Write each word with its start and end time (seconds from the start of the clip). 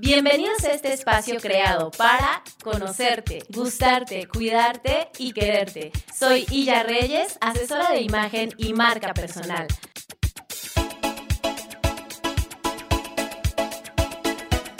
Bienvenidos 0.00 0.62
a 0.62 0.72
este 0.72 0.92
espacio 0.92 1.40
creado 1.40 1.90
para 1.90 2.44
conocerte, 2.62 3.42
gustarte, 3.48 4.28
cuidarte 4.28 5.10
y 5.18 5.32
quererte. 5.32 5.90
Soy 6.16 6.46
Illa 6.50 6.84
Reyes, 6.84 7.36
asesora 7.40 7.90
de 7.90 8.02
imagen 8.02 8.50
y 8.58 8.74
marca 8.74 9.12
personal. 9.12 9.66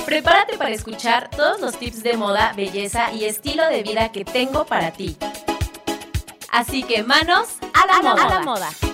Prepárate 0.07 0.57
para 0.57 0.71
escuchar 0.71 1.31
todos 1.31 1.61
los 1.61 1.77
tips 1.77 2.05
de 2.05 2.17
moda, 2.17 2.53
belleza 2.57 3.13
y 3.13 3.25
estilo 3.25 3.67
de 3.69 3.83
vida 3.83 4.13
que 4.13 4.25
tengo 4.25 4.67
para 4.67 4.93
ti. 4.93 5.17
Así 6.53 6.85
que 6.85 7.03
manos 7.03 7.49
a 7.75 7.87
la, 7.87 8.03
moda. 8.03 8.25
A 8.25 8.35
la 8.35 8.41
moda. 8.41 8.88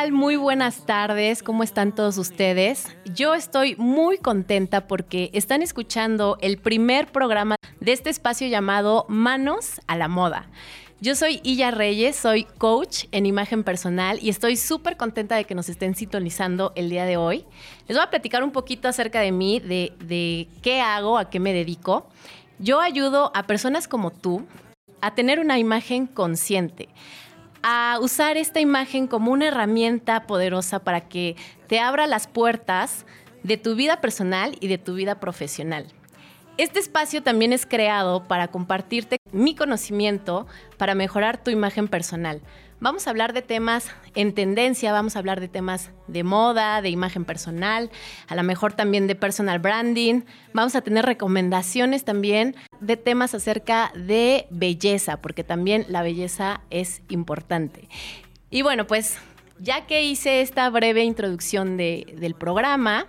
Tal? 0.00 0.12
Muy 0.12 0.36
buenas 0.36 0.86
tardes, 0.86 1.42
¿cómo 1.42 1.62
están 1.62 1.94
todos 1.94 2.16
ustedes? 2.16 2.86
Yo 3.14 3.34
estoy 3.34 3.76
muy 3.76 4.16
contenta 4.16 4.86
porque 4.86 5.30
están 5.34 5.62
escuchando 5.62 6.38
el 6.40 6.56
primer 6.56 7.12
programa 7.12 7.56
de 7.80 7.92
este 7.92 8.08
espacio 8.08 8.48
llamado 8.48 9.04
Manos 9.08 9.80
a 9.88 9.96
la 9.96 10.08
Moda. 10.08 10.48
Yo 11.02 11.14
soy 11.14 11.40
Illa 11.42 11.70
Reyes, 11.70 12.16
soy 12.16 12.44
coach 12.44 13.04
en 13.12 13.26
imagen 13.26 13.62
personal 13.62 14.18
y 14.22 14.30
estoy 14.30 14.56
súper 14.56 14.96
contenta 14.96 15.36
de 15.36 15.44
que 15.44 15.54
nos 15.54 15.68
estén 15.68 15.94
sintonizando 15.94 16.72
el 16.76 16.88
día 16.88 17.04
de 17.04 17.18
hoy. 17.18 17.44
Les 17.86 17.96
voy 17.96 18.04
a 18.06 18.10
platicar 18.10 18.42
un 18.42 18.52
poquito 18.52 18.88
acerca 18.88 19.20
de 19.20 19.32
mí, 19.32 19.60
de, 19.60 19.92
de 19.98 20.48
qué 20.62 20.80
hago, 20.80 21.18
a 21.18 21.28
qué 21.28 21.40
me 21.40 21.52
dedico. 21.52 22.06
Yo 22.58 22.80
ayudo 22.80 23.32
a 23.34 23.42
personas 23.42 23.86
como 23.86 24.10
tú 24.10 24.46
a 25.02 25.14
tener 25.14 25.40
una 25.40 25.58
imagen 25.58 26.06
consciente, 26.06 26.88
a 27.62 27.98
usar 28.00 28.36
esta 28.36 28.60
imagen 28.60 29.06
como 29.06 29.32
una 29.32 29.48
herramienta 29.48 30.26
poderosa 30.26 30.80
para 30.80 31.02
que 31.08 31.36
te 31.66 31.80
abra 31.80 32.06
las 32.06 32.26
puertas 32.26 33.06
de 33.42 33.56
tu 33.56 33.74
vida 33.74 34.00
personal 34.00 34.56
y 34.60 34.68
de 34.68 34.78
tu 34.78 34.94
vida 34.94 35.20
profesional. 35.20 35.86
Este 36.56 36.78
espacio 36.78 37.22
también 37.22 37.52
es 37.52 37.64
creado 37.64 38.24
para 38.28 38.48
compartirte 38.48 39.16
mi 39.32 39.54
conocimiento 39.54 40.46
para 40.76 40.94
mejorar 40.94 41.42
tu 41.42 41.50
imagen 41.50 41.88
personal. 41.88 42.42
Vamos 42.80 43.06
a 43.06 43.10
hablar 43.10 43.34
de 43.34 43.42
temas 43.42 43.90
en 44.14 44.32
tendencia, 44.32 44.90
vamos 44.90 45.14
a 45.14 45.18
hablar 45.18 45.38
de 45.38 45.48
temas 45.48 45.90
de 46.06 46.24
moda, 46.24 46.80
de 46.80 46.88
imagen 46.88 47.26
personal, 47.26 47.90
a 48.26 48.34
lo 48.34 48.42
mejor 48.42 48.72
también 48.72 49.06
de 49.06 49.14
personal 49.14 49.58
branding. 49.58 50.22
Vamos 50.54 50.74
a 50.74 50.80
tener 50.80 51.04
recomendaciones 51.04 52.04
también 52.04 52.56
de 52.80 52.96
temas 52.96 53.34
acerca 53.34 53.92
de 53.94 54.46
belleza, 54.50 55.18
porque 55.20 55.44
también 55.44 55.84
la 55.88 56.00
belleza 56.02 56.62
es 56.70 57.02
importante. 57.10 57.86
Y 58.48 58.62
bueno, 58.62 58.86
pues 58.86 59.18
ya 59.58 59.86
que 59.86 60.02
hice 60.02 60.40
esta 60.40 60.70
breve 60.70 61.04
introducción 61.04 61.76
de- 61.76 62.14
del 62.18 62.34
programa, 62.34 63.04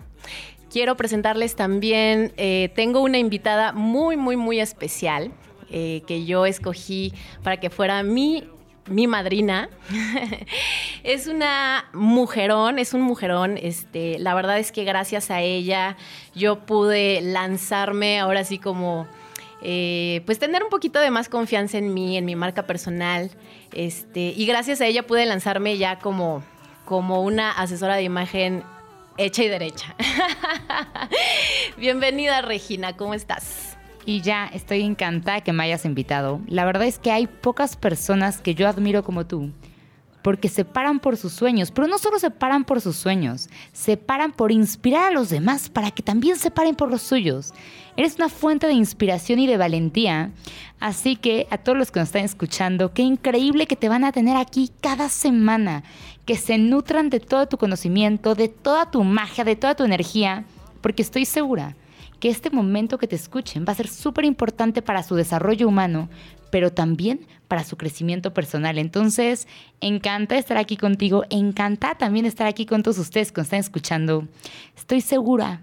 quiero 0.70 0.98
presentarles 0.98 1.56
también, 1.56 2.34
eh, 2.36 2.72
tengo 2.76 3.00
una 3.02 3.20
invitada 3.20 3.72
muy, 3.72 4.18
muy, 4.18 4.36
muy 4.36 4.60
especial 4.60 5.32
eh, 5.70 6.04
que 6.06 6.26
yo 6.26 6.46
escogí 6.46 7.14
para 7.42 7.58
que 7.62 7.70
fuera 7.70 8.04
mi, 8.04 8.44
mi 8.92 9.08
madrina. 9.08 9.70
es 11.04 11.28
una 11.28 11.86
mujerón, 11.94 12.80
es 12.80 12.94
un 12.94 13.02
mujerón. 13.02 13.58
Este, 13.58 14.20
la 14.20 14.34
verdad 14.34 14.60
es 14.60 14.72
que 14.72 14.84
gracias 14.84 15.32
a 15.32 15.42
ella 15.42 15.98
yo 16.36 16.60
pude 16.60 17.22
lanzarme 17.22 18.20
ahora 18.20 18.44
sí 18.44 18.60
como... 18.60 19.08
eh, 19.64 20.22
pues 20.26 20.40
tener 20.40 20.64
un 20.64 20.70
poquito 20.70 21.00
de 21.00 21.12
más 21.12 21.30
confianza 21.30 21.78
en 21.78 21.94
mí, 21.94 22.18
en 22.18 22.26
mi 22.26 22.36
marca 22.36 22.68
personal. 22.68 23.32
Este, 23.74 24.34
y 24.36 24.46
gracias 24.46 24.82
a 24.82 24.86
ella 24.86 25.04
pude 25.08 25.26
lanzarme 25.26 25.78
ya 25.78 26.00
como, 26.00 26.44
como 26.86 27.22
una 27.22 27.52
asesora 27.52 27.96
de 27.96 28.04
imagen 28.04 28.64
hecha 29.18 29.44
y 29.44 29.50
derecha. 29.50 29.96
Bienvenida, 31.78 32.42
Regina, 32.42 32.98
¿cómo 32.98 33.14
estás? 33.14 33.71
Y 34.06 34.22
ya 34.22 34.48
estoy 34.48 34.82
encantada 34.82 35.42
que 35.42 35.54
me 35.54 35.64
hayas 35.64 35.86
invitado. 35.86 36.42
La 36.48 36.66
verdad 36.66 36.88
es 36.88 36.98
que 36.98 37.12
hay 37.12 37.28
pocas 37.28 37.76
personas 37.76 38.42
que 38.42 38.56
yo 38.56 38.68
admiro 38.68 39.04
como 39.04 39.28
tú, 39.28 39.52
porque 40.24 40.50
se 40.50 40.66
paran 40.66 41.00
por 41.00 41.18
sus 41.18 41.34
sueños, 41.34 41.72
pero 41.72 41.88
no 41.88 42.00
solo 42.00 42.18
se 42.18 42.32
paran 42.32 42.64
por 42.64 42.82
sus 42.82 42.96
sueños, 42.96 43.48
se 43.74 43.98
paran 43.98 44.32
por 44.32 44.52
inspirar 44.52 45.12
a 45.12 45.14
los 45.14 45.30
demás 45.30 45.70
para 45.70 45.92
que 45.92 46.02
también 46.02 46.36
se 46.38 46.50
paren 46.50 46.76
por 46.76 46.90
los 46.90 47.04
suyos. 47.04 47.54
Eres 47.96 48.16
una 48.16 48.30
fuente 48.30 48.68
de 48.68 48.74
inspiración 48.74 49.38
y 49.40 49.48
de 49.48 49.58
valentía, 49.58 50.32
así 50.80 51.16
que 51.16 51.48
a 51.52 51.60
todos 51.60 51.78
los 51.78 51.92
que 51.92 52.00
nos 52.00 52.10
están 52.10 52.26
escuchando, 52.26 52.94
qué 52.94 53.04
increíble 53.04 53.68
que 53.68 53.76
te 53.76 53.90
van 53.90 54.04
a 54.04 54.12
tener 54.12 54.36
aquí 54.36 54.72
cada 54.82 55.10
semana, 55.10 55.84
que 56.26 56.38
se 56.38 56.58
nutran 56.58 57.10
de 57.10 57.20
todo 57.20 57.48
tu 57.48 57.58
conocimiento, 57.58 58.34
de 58.34 58.48
toda 58.48 58.90
tu 58.90 59.04
magia, 59.04 59.44
de 59.44 59.56
toda 59.56 59.76
tu 59.76 59.84
energía, 59.84 60.46
porque 60.82 61.04
estoy 61.04 61.26
segura 61.26 61.76
que 62.22 62.30
este 62.30 62.52
momento 62.52 63.00
que 63.00 63.08
te 63.08 63.16
escuchen 63.16 63.66
va 63.68 63.74
a 63.74 63.76
ser 63.76 63.88
súper 63.88 64.26
importante 64.26 64.84
para 64.84 65.02
su 65.02 65.16
desarrollo 65.16 65.68
humano, 65.68 66.08
pero 66.52 66.72
también 66.72 67.26
para 67.48 67.64
su 67.64 67.78
crecimiento 67.78 68.32
personal. 68.32 68.78
Entonces, 68.78 69.48
encanta 69.82 70.38
estar 70.38 70.58
aquí 70.58 70.78
contigo, 70.78 71.24
encanta 71.32 71.96
también 71.96 72.28
estar 72.28 72.46
aquí 72.46 72.68
con 72.68 72.84
todos 72.84 73.00
ustedes 73.00 73.32
que 73.32 73.42
nos 73.42 73.48
están 73.48 73.60
escuchando. 73.60 74.28
Estoy 74.78 75.02
segura 75.02 75.62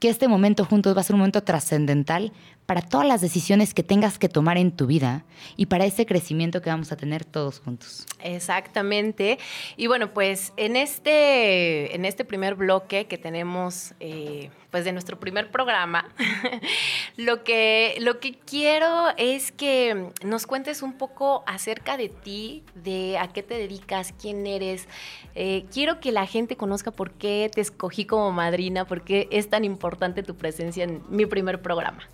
que 0.00 0.08
este 0.08 0.26
momento 0.26 0.64
juntos 0.64 0.96
va 0.96 1.00
a 1.02 1.04
ser 1.04 1.14
un 1.14 1.20
momento 1.20 1.44
trascendental 1.44 2.32
para 2.66 2.82
todas 2.82 3.06
las 3.06 3.20
decisiones 3.20 3.74
que 3.74 3.84
tengas 3.84 4.18
que 4.18 4.28
tomar 4.28 4.58
en 4.58 4.72
tu 4.72 4.86
vida 4.86 5.24
y 5.56 5.66
para 5.66 5.84
ese 5.84 6.04
crecimiento 6.04 6.60
que 6.60 6.68
vamos 6.68 6.90
a 6.90 6.96
tener 6.96 7.24
todos 7.24 7.60
juntos. 7.60 8.06
Exactamente. 8.20 9.38
Y 9.76 9.86
bueno, 9.86 10.12
pues 10.12 10.52
en 10.56 10.74
este, 10.74 11.94
en 11.94 12.04
este 12.04 12.24
primer 12.24 12.56
bloque 12.56 13.06
que 13.06 13.18
tenemos, 13.18 13.94
eh, 14.00 14.50
pues 14.72 14.84
de 14.84 14.92
nuestro 14.92 15.20
primer 15.20 15.52
programa, 15.52 16.08
lo, 17.16 17.44
que, 17.44 17.96
lo 18.00 18.18
que 18.18 18.34
quiero 18.34 19.06
es 19.16 19.52
que 19.52 20.10
nos 20.24 20.46
cuentes 20.48 20.82
un 20.82 20.94
poco 20.94 21.44
acerca 21.46 21.96
de 21.96 22.08
ti, 22.08 22.64
de 22.74 23.16
a 23.18 23.28
qué 23.28 23.44
te 23.44 23.54
dedicas, 23.54 24.12
quién 24.20 24.44
eres. 24.44 24.88
Eh, 25.36 25.66
quiero 25.72 26.00
que 26.00 26.10
la 26.10 26.26
gente 26.26 26.56
conozca 26.56 26.90
por 26.90 27.12
qué 27.12 27.48
te 27.54 27.60
escogí 27.60 28.06
como 28.06 28.32
madrina, 28.32 28.86
por 28.86 29.02
qué 29.02 29.28
es 29.30 29.48
tan 29.48 29.64
importante 29.64 30.24
tu 30.24 30.36
presencia 30.36 30.82
en 30.82 31.02
mi 31.08 31.26
primer 31.26 31.62
programa. 31.62 32.08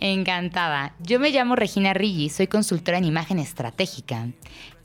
Encantada. 0.00 0.94
Yo 1.00 1.20
me 1.20 1.30
llamo 1.30 1.56
Regina 1.56 1.94
Riggi, 1.94 2.28
soy 2.28 2.46
consultora 2.46 2.98
en 2.98 3.04
imagen 3.04 3.38
estratégica. 3.38 4.28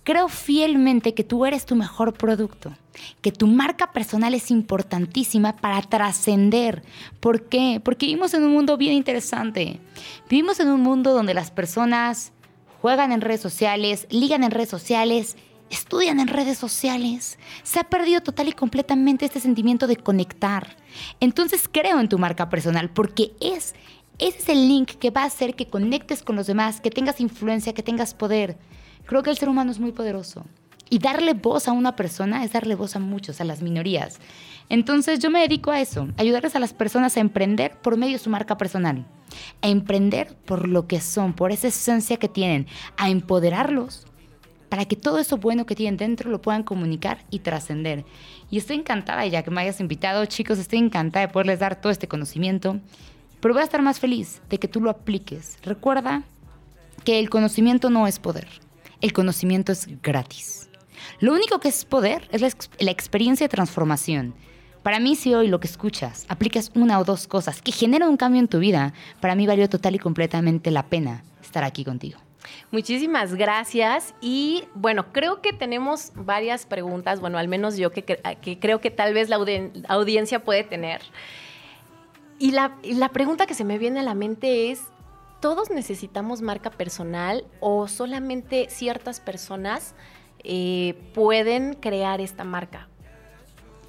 Creo 0.04 0.30
fielmente 0.30 1.14
que 1.14 1.24
tú 1.24 1.46
eres 1.46 1.66
tu 1.66 1.76
mejor 1.76 2.14
producto, 2.14 2.74
que 3.22 3.32
tu 3.32 3.48
marca 3.48 3.92
personal 3.92 4.34
es 4.34 4.50
importantísima 4.50 5.56
para 5.58 5.82
trascender. 5.82 6.84
¿Por 7.20 7.48
qué? 7.48 7.82
Porque 7.84 8.08
vivimos 8.08 8.34
en 8.34 8.44
un 8.44 8.54
mundo 8.54 8.78
bien 8.78 8.94
interesante. 8.94 9.80
Vivimos 10.30 10.60
en 10.60 10.70
un 10.70 10.82
mundo 10.82 11.14
donde 11.14 11.34
las 11.34 11.52
personas 11.52 12.32
juegan 12.82 13.12
en 13.12 13.22
redes 13.22 13.42
sociales, 13.42 14.08
ligan 14.10 14.44
en 14.44 14.52
redes 14.52 14.70
sociales, 14.70 15.36
estudian 15.70 16.20
en 16.20 16.28
redes 16.28 16.58
sociales. 16.58 17.38
Se 17.64 17.80
ha 17.80 17.84
perdido 17.84 18.22
total 18.22 18.48
y 18.48 18.54
completamente 18.54 19.26
este 19.26 19.40
sentimiento 19.40 19.88
de 19.88 19.98
conectar. 19.98 20.76
Entonces 21.20 21.70
creo 21.72 22.00
en 22.00 22.10
tu 22.10 22.18
marca 22.18 22.50
personal 22.50 22.90
porque 22.90 23.34
es 23.40 23.76
ese 24.20 24.38
es 24.38 24.50
el 24.50 24.68
link 24.68 24.92
que 24.92 25.12
va 25.12 25.24
a 25.24 25.28
hacer 25.28 25.56
que 25.56 25.68
conectes 25.68 26.24
con 26.24 26.36
los 26.36 26.48
demás, 26.48 26.82
que 26.82 26.92
tengas 26.92 27.22
influencia, 27.22 27.74
que 27.74 27.84
tengas 27.84 28.14
poder. 28.14 28.58
Creo 29.06 29.24
que 29.24 29.30
el 29.30 29.38
ser 29.38 29.50
humano 29.50 29.72
es 29.72 29.80
muy 29.80 29.92
poderoso. 29.92 30.46
Y 30.90 31.00
darle 31.00 31.34
voz 31.34 31.68
a 31.68 31.72
una 31.72 31.96
persona 31.96 32.44
es 32.44 32.52
darle 32.52 32.76
voz 32.76 32.96
a 32.96 33.00
muchos, 33.00 33.40
a 33.40 33.44
las 33.46 33.62
minorías. 33.62 34.20
Entonces 34.70 35.20
yo 35.20 35.30
me 35.30 35.40
dedico 35.40 35.72
a 35.72 35.80
eso, 35.80 36.08
ayudarles 36.18 36.56
a 36.56 36.60
las 36.60 36.74
personas 36.74 37.16
a 37.16 37.20
emprender 37.20 37.80
por 37.80 37.96
medio 37.96 38.14
de 38.14 38.24
su 38.24 38.30
marca 38.30 38.58
personal. 38.58 39.06
A 39.62 39.68
emprender 39.68 40.36
por 40.46 40.68
lo 40.68 40.88
que 40.88 41.00
son, 41.00 41.34
por 41.34 41.52
esa 41.52 41.68
esencia 41.68 42.18
que 42.18 42.28
tienen. 42.28 42.68
A 42.98 43.10
empoderarlos 43.10 44.06
para 44.70 44.86
que 44.86 44.96
todo 44.96 45.18
eso 45.18 45.38
bueno 45.38 45.66
que 45.66 45.76
tienen 45.76 45.98
dentro 45.98 46.30
lo 46.30 46.42
puedan 46.42 46.64
comunicar 46.64 47.26
y 47.32 47.40
trascender. 47.40 48.06
Y 48.52 48.58
estoy 48.58 48.78
encantada 48.78 49.26
ya 49.26 49.44
que 49.44 49.52
me 49.52 49.62
hayas 49.62 49.80
invitado, 49.80 50.26
chicos, 50.26 50.60
estoy 50.60 50.80
encantada 50.80 51.26
de 51.26 51.34
poderles 51.34 51.60
dar 51.60 51.82
todo 51.82 51.92
este 51.92 52.08
conocimiento. 52.08 52.80
Pero 53.42 53.54
voy 53.54 53.62
a 53.62 53.66
estar 53.66 53.82
más 53.82 54.00
feliz 54.00 54.42
de 54.50 54.58
que 54.60 54.68
tú 54.68 54.82
lo 54.82 54.90
apliques. 54.90 55.58
Recuerda 55.64 56.24
que 57.06 57.20
el 57.20 57.30
conocimiento 57.30 57.90
no 57.90 58.08
es 58.08 58.20
poder. 58.20 58.48
El 59.02 59.14
conocimiento 59.14 59.72
es 59.72 59.88
gratis. 60.02 60.70
Lo 61.22 61.34
único 61.34 61.60
que 61.60 61.70
es 61.70 61.86
poder 61.86 62.28
es 62.32 62.42
la, 62.42 62.48
ex- 62.48 62.70
la 62.80 62.92
experiencia 62.92 63.46
de 63.46 63.50
transformación. 63.50 64.34
Para 64.84 65.00
mí, 65.00 65.16
si 65.16 65.34
hoy 65.34 65.48
lo 65.48 65.60
que 65.60 65.68
escuchas 65.68 66.26
aplicas 66.30 66.72
una 66.76 67.00
o 67.00 67.04
dos 67.04 67.28
cosas 67.28 67.62
que 67.62 67.72
generan 67.72 68.10
un 68.10 68.18
cambio 68.18 68.40
en 68.40 68.48
tu 68.48 68.60
vida, 68.60 68.94
para 69.22 69.36
mí 69.36 69.48
valió 69.48 69.68
total 69.70 69.96
y 69.96 70.00
completamente 70.00 70.72
la 70.72 70.84
pena 70.88 71.24
estar 71.42 71.64
aquí 71.64 71.84
contigo. 71.84 72.20
Muchísimas 72.72 73.36
gracias. 73.36 74.14
Y 74.22 74.64
bueno, 74.76 75.12
creo 75.12 75.42
que 75.42 75.54
tenemos 75.54 76.12
varias 76.16 76.66
preguntas, 76.66 77.20
bueno, 77.20 77.38
al 77.38 77.48
menos 77.48 77.78
yo 77.78 77.92
que, 77.92 78.04
creo 78.60 78.82
que 78.82 78.92
tal 78.92 79.14
vez 79.14 79.30
la 79.30 79.38
audiencia 79.88 80.44
puede 80.44 80.64
tener. 80.64 81.02
Y 82.40 82.52
la, 82.52 83.10
pregunta 83.12 83.46
que 83.46 83.54
se 83.54 83.66
me 83.66 83.78
viene 83.78 84.00
a 84.00 84.04
la 84.04 84.16
mente 84.16 84.72
es, 84.72 84.84
¿todos 85.42 85.70
necesitamos 85.70 86.42
marca 86.42 86.72
personal 86.72 87.46
o 87.60 87.90
solamente 87.90 88.68
ciertas 88.70 89.20
personas 89.20 89.94
eh, 90.46 90.98
pueden 91.14 91.74
crear 91.74 92.22
esta 92.22 92.46
marca? 92.46 92.88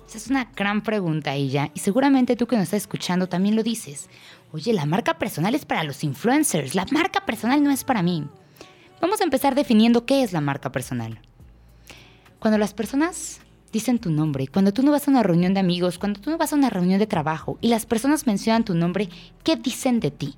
Esa 0.08 0.18
es 0.18 0.26
una 0.26 0.50
gran 0.56 0.82
pregunta, 0.82 1.34
ella. 1.34 1.70
Y 1.74 1.78
seguramente 1.78 2.34
tú 2.34 2.48
que 2.48 2.56
nos 2.56 2.64
estás 2.64 2.82
escuchando 2.82 3.28
también 3.28 3.54
lo 3.54 3.62
dices. 3.62 4.10
Oye, 4.50 4.72
la 4.72 4.84
marca 4.84 5.16
personal 5.18 5.54
es 5.54 5.64
para 5.64 5.84
los 5.84 6.02
influencers. 6.02 6.74
La 6.74 6.84
marca 6.90 7.24
personal 7.24 7.62
no 7.62 7.70
es 7.70 7.84
para 7.84 8.02
mí. 8.02 8.26
Vamos 9.00 9.20
a 9.20 9.24
empezar 9.24 9.54
definiendo 9.54 10.06
qué 10.06 10.24
es 10.24 10.32
la 10.32 10.40
marca 10.40 10.72
personal. 10.72 11.20
Cuando 12.40 12.58
las 12.58 12.74
personas 12.74 13.40
dicen 13.72 13.98
tu 13.98 14.10
nombre, 14.10 14.48
cuando 14.48 14.72
tú 14.72 14.82
no 14.82 14.90
vas 14.90 15.06
a 15.06 15.10
una 15.10 15.22
reunión 15.22 15.54
de 15.54 15.60
amigos, 15.60 15.98
cuando 15.98 16.20
tú 16.20 16.30
no 16.30 16.38
vas 16.38 16.52
a 16.52 16.56
una 16.56 16.70
reunión 16.70 16.98
de 16.98 17.06
trabajo 17.06 17.58
y 17.60 17.68
las 17.68 17.86
personas 17.86 18.26
mencionan 18.26 18.64
tu 18.64 18.74
nombre, 18.74 19.08
¿qué 19.44 19.56
dicen 19.56 20.00
de 20.00 20.10
ti? 20.10 20.34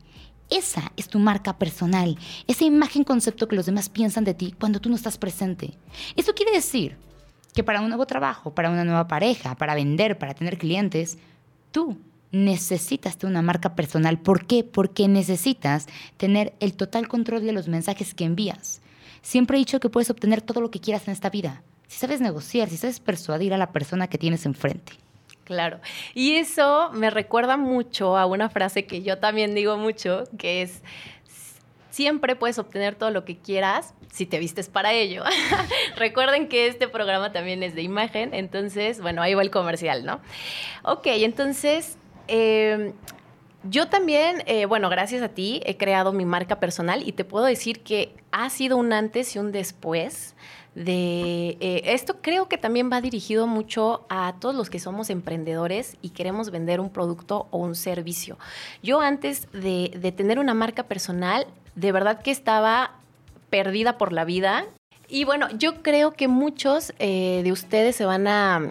Esa 0.50 0.92
es 0.96 1.08
tu 1.08 1.18
marca 1.18 1.56
personal, 1.58 2.18
esa 2.46 2.64
imagen 2.64 3.04
concepto 3.04 3.48
que 3.48 3.56
los 3.56 3.66
demás 3.66 3.88
piensan 3.88 4.24
de 4.24 4.34
ti 4.34 4.54
cuando 4.58 4.80
tú 4.80 4.90
no 4.90 4.96
estás 4.96 5.16
presente. 5.16 5.78
Eso 6.14 6.34
quiere 6.34 6.52
decir 6.52 6.96
que 7.54 7.64
para 7.64 7.80
un 7.80 7.88
nuevo 7.88 8.06
trabajo, 8.06 8.54
para 8.54 8.70
una 8.70 8.84
nueva 8.84 9.08
pareja, 9.08 9.54
para 9.54 9.74
vender, 9.74 10.18
para 10.18 10.34
tener 10.34 10.58
clientes, 10.58 11.18
tú 11.70 11.96
necesitas 12.32 13.16
tener 13.16 13.32
una 13.32 13.42
marca 13.42 13.74
personal. 13.74 14.18
¿Por 14.18 14.46
qué? 14.46 14.64
Porque 14.64 15.08
necesitas 15.08 15.86
tener 16.16 16.54
el 16.60 16.74
total 16.74 17.08
control 17.08 17.44
de 17.44 17.52
los 17.52 17.68
mensajes 17.68 18.14
que 18.14 18.24
envías. 18.24 18.82
Siempre 19.22 19.56
he 19.56 19.60
dicho 19.60 19.80
que 19.80 19.90
puedes 19.90 20.10
obtener 20.10 20.42
todo 20.42 20.60
lo 20.60 20.70
que 20.70 20.80
quieras 20.80 21.06
en 21.06 21.12
esta 21.12 21.30
vida. 21.30 21.62
Si 21.92 21.98
sabes 21.98 22.22
negociar, 22.22 22.70
si 22.70 22.78
sabes 22.78 23.00
persuadir 23.00 23.52
a 23.52 23.58
la 23.58 23.70
persona 23.70 24.08
que 24.08 24.16
tienes 24.16 24.46
enfrente. 24.46 24.94
Claro. 25.44 25.78
Y 26.14 26.36
eso 26.36 26.90
me 26.94 27.10
recuerda 27.10 27.58
mucho 27.58 28.16
a 28.16 28.24
una 28.24 28.48
frase 28.48 28.86
que 28.86 29.02
yo 29.02 29.18
también 29.18 29.54
digo 29.54 29.76
mucho, 29.76 30.24
que 30.38 30.62
es, 30.62 30.80
siempre 31.90 32.34
puedes 32.34 32.58
obtener 32.58 32.94
todo 32.94 33.10
lo 33.10 33.26
que 33.26 33.36
quieras 33.36 33.92
si 34.10 34.24
te 34.24 34.38
vistes 34.38 34.70
para 34.70 34.94
ello. 34.94 35.22
Recuerden 35.96 36.48
que 36.48 36.66
este 36.66 36.88
programa 36.88 37.30
también 37.30 37.62
es 37.62 37.74
de 37.74 37.82
imagen, 37.82 38.32
entonces, 38.32 39.02
bueno, 39.02 39.20
ahí 39.20 39.34
va 39.34 39.42
el 39.42 39.50
comercial, 39.50 40.06
¿no? 40.06 40.22
Ok, 40.84 41.08
entonces 41.08 41.98
eh, 42.26 42.94
yo 43.64 43.88
también, 43.88 44.44
eh, 44.46 44.64
bueno, 44.64 44.88
gracias 44.88 45.20
a 45.20 45.28
ti 45.28 45.60
he 45.66 45.76
creado 45.76 46.14
mi 46.14 46.24
marca 46.24 46.58
personal 46.58 47.06
y 47.06 47.12
te 47.12 47.26
puedo 47.26 47.44
decir 47.44 47.82
que 47.82 48.14
ha 48.30 48.48
sido 48.48 48.78
un 48.78 48.94
antes 48.94 49.36
y 49.36 49.40
un 49.40 49.52
después 49.52 50.34
de 50.74 51.58
eh, 51.60 51.82
esto 51.86 52.16
creo 52.22 52.48
que 52.48 52.56
también 52.56 52.90
va 52.90 53.00
dirigido 53.00 53.46
mucho 53.46 54.06
a 54.08 54.34
todos 54.40 54.54
los 54.54 54.70
que 54.70 54.80
somos 54.80 55.10
emprendedores 55.10 55.96
y 56.00 56.10
queremos 56.10 56.50
vender 56.50 56.80
un 56.80 56.90
producto 56.90 57.46
o 57.50 57.58
un 57.58 57.74
servicio. 57.74 58.38
Yo 58.82 59.00
antes 59.00 59.48
de, 59.52 60.12
tener 60.16 60.38
una 60.38 60.54
marca 60.54 60.84
personal, 60.84 61.46
de 61.74 61.92
verdad 61.92 62.22
que 62.22 62.30
estaba 62.30 62.92
perdida 63.50 63.98
por 63.98 64.12
la 64.12 64.24
vida. 64.24 64.64
Y 65.08 65.24
bueno, 65.24 65.48
yo 65.58 65.82
creo 65.82 66.12
que 66.12 66.26
muchos 66.26 66.94
de 66.98 67.50
ustedes 67.52 67.96
se 67.96 68.06
van 68.06 68.26
a 68.26 68.70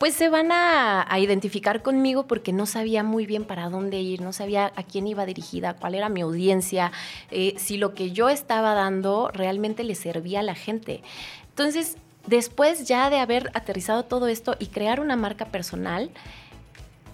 pues 0.00 0.14
se 0.14 0.30
van 0.30 0.50
a, 0.50 1.06
identificar 1.18 1.82
conmigo 1.82 2.26
porque 2.26 2.54
no 2.54 2.64
sabía 2.64 3.02
muy 3.02 3.26
bien 3.26 3.44
para 3.44 3.68
dónde 3.68 4.00
ir, 4.00 4.22
no 4.22 4.32
sabía 4.32 4.72
a 4.74 4.82
quién 4.82 5.06
iba 5.06 5.26
dirigida, 5.26 5.74
cuál 5.74 5.94
era 5.94 6.08
mi 6.08 6.22
audiencia, 6.22 6.90
eh, 7.30 7.52
si 7.58 7.76
lo 7.76 7.92
que 7.92 8.10
yo 8.10 8.30
estaba 8.30 8.72
dando 8.72 9.30
realmente 9.30 9.84
le 9.84 9.94
servía 9.94 10.40
a 10.40 10.42
la 10.42 10.54
gente. 10.54 11.02
Entonces, 11.50 11.98
después 12.26 12.88
ya 12.88 13.10
de 13.10 13.18
haber 13.18 13.50
aterrizado 13.52 14.06
todo 14.06 14.26
esto 14.28 14.56
y 14.58 14.68
crear 14.68 15.00
una 15.00 15.16
marca 15.16 15.44
personal, 15.44 16.10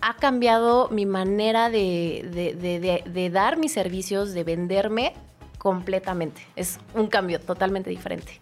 ha 0.00 0.14
cambiado 0.14 0.88
mi 0.90 1.06
manera 1.06 1.70
de, 1.70 3.02
de 3.04 3.30
dar 3.30 3.58
mis 3.58 3.72
servicios, 3.72 4.32
de 4.32 4.44
venderme 4.44 5.12
completamente. 5.58 6.46
Es 6.54 6.78
un 6.94 7.08
cambio 7.08 7.40
totalmente 7.40 7.90
diferente. 7.90 8.40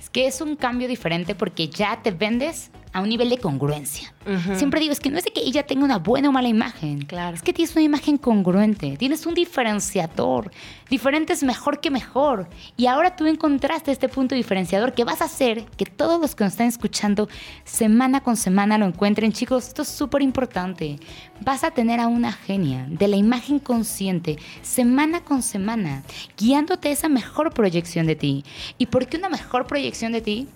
Es 0.00 0.08
que 0.08 0.26
es 0.26 0.40
un 0.40 0.56
cambio 0.56 0.88
diferente 0.88 1.34
porque 1.34 1.68
ya 1.68 2.00
te 2.02 2.10
vendes 2.10 2.70
a 2.96 3.02
un 3.02 3.10
nivel 3.10 3.28
de 3.28 3.36
congruencia. 3.36 4.14
Siempre 4.54 4.80
digo, 4.80 4.90
es 4.90 5.00
que 5.00 5.10
no 5.10 5.18
es 5.18 5.24
de 5.24 5.30
que 5.30 5.40
ella 5.40 5.66
tenga 5.66 5.84
una 5.84 5.98
buena 5.98 6.30
o 6.30 6.32
mala 6.32 6.48
imagen. 6.48 7.02
Claro. 7.02 7.36
Es 7.36 7.42
que 7.42 7.52
tienes 7.52 7.76
una 7.76 7.84
imagen 7.84 8.16
congruente, 8.16 8.96
tienes 8.96 9.26
un 9.26 9.34
diferenciador. 9.34 10.50
Diferente 10.88 11.34
es 11.34 11.42
mejor 11.42 11.80
que 11.80 11.90
mejor. 11.90 12.48
Y 12.74 12.86
ahora 12.86 13.14
tú 13.14 13.26
encontraste 13.26 13.92
este 13.92 14.08
punto 14.08 14.34
diferenciador 14.34 14.94
que 14.94 15.04
vas 15.04 15.20
a 15.20 15.26
hacer 15.26 15.66
que 15.76 15.84
todos 15.84 16.18
los 16.18 16.34
que 16.34 16.44
nos 16.44 16.54
están 16.54 16.68
escuchando 16.68 17.28
semana 17.64 18.22
con 18.22 18.38
semana 18.38 18.78
lo 18.78 18.86
encuentren. 18.86 19.30
Chicos, 19.30 19.68
esto 19.68 19.82
es 19.82 19.88
súper 19.88 20.22
importante. 20.22 20.98
Vas 21.42 21.64
a 21.64 21.72
tener 21.72 22.00
a 22.00 22.06
una 22.06 22.32
genia 22.32 22.86
de 22.88 23.08
la 23.08 23.16
imagen 23.16 23.58
consciente 23.58 24.38
semana 24.62 25.20
con 25.20 25.42
semana, 25.42 26.02
guiándote 26.38 26.88
a 26.88 26.92
esa 26.92 27.10
mejor 27.10 27.52
proyección 27.52 28.06
de 28.06 28.16
ti. 28.16 28.44
¿Y 28.78 28.86
por 28.86 29.06
qué 29.06 29.18
una 29.18 29.28
mejor 29.28 29.66
proyección 29.66 30.12
de 30.12 30.22
ti? 30.22 30.48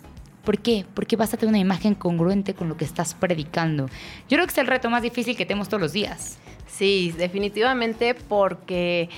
¿Por 0.44 0.58
qué? 0.58 0.86
Porque 0.94 1.16
vas 1.16 1.34
a 1.34 1.36
tener 1.36 1.50
una 1.50 1.58
imagen 1.58 1.94
congruente 1.94 2.54
con 2.54 2.68
lo 2.68 2.76
que 2.76 2.84
estás 2.84 3.14
predicando. 3.14 3.86
Yo 4.28 4.36
creo 4.36 4.46
que 4.46 4.52
es 4.52 4.58
el 4.58 4.66
reto 4.66 4.88
más 4.90 5.02
difícil 5.02 5.36
que 5.36 5.44
tenemos 5.44 5.68
todos 5.68 5.80
los 5.80 5.92
días. 5.92 6.38
Sí, 6.66 7.12
definitivamente 7.16 8.14
porque 8.14 9.10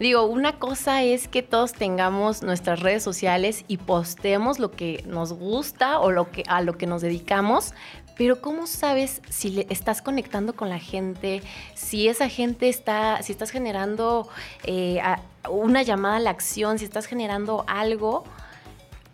digo, 0.00 0.24
una 0.24 0.58
cosa 0.58 1.02
es 1.02 1.28
que 1.28 1.42
todos 1.42 1.72
tengamos 1.72 2.42
nuestras 2.42 2.80
redes 2.80 3.02
sociales 3.02 3.64
y 3.68 3.78
postemos 3.78 4.58
lo 4.58 4.70
que 4.70 5.02
nos 5.06 5.32
gusta 5.32 6.00
o 6.00 6.10
lo 6.10 6.30
que 6.30 6.42
a 6.48 6.60
lo 6.60 6.76
que 6.76 6.86
nos 6.86 7.02
dedicamos, 7.02 7.72
pero 8.16 8.40
¿cómo 8.40 8.66
sabes 8.66 9.22
si 9.28 9.50
le 9.50 9.66
estás 9.70 10.02
conectando 10.02 10.56
con 10.56 10.68
la 10.68 10.78
gente? 10.78 11.42
Si 11.74 12.08
esa 12.08 12.28
gente 12.28 12.68
está, 12.68 13.22
si 13.22 13.32
estás 13.32 13.50
generando 13.50 14.28
eh, 14.64 15.00
una 15.48 15.82
llamada 15.82 16.16
a 16.16 16.20
la 16.20 16.30
acción, 16.30 16.78
si 16.78 16.86
estás 16.86 17.06
generando 17.06 17.64
algo 17.68 18.24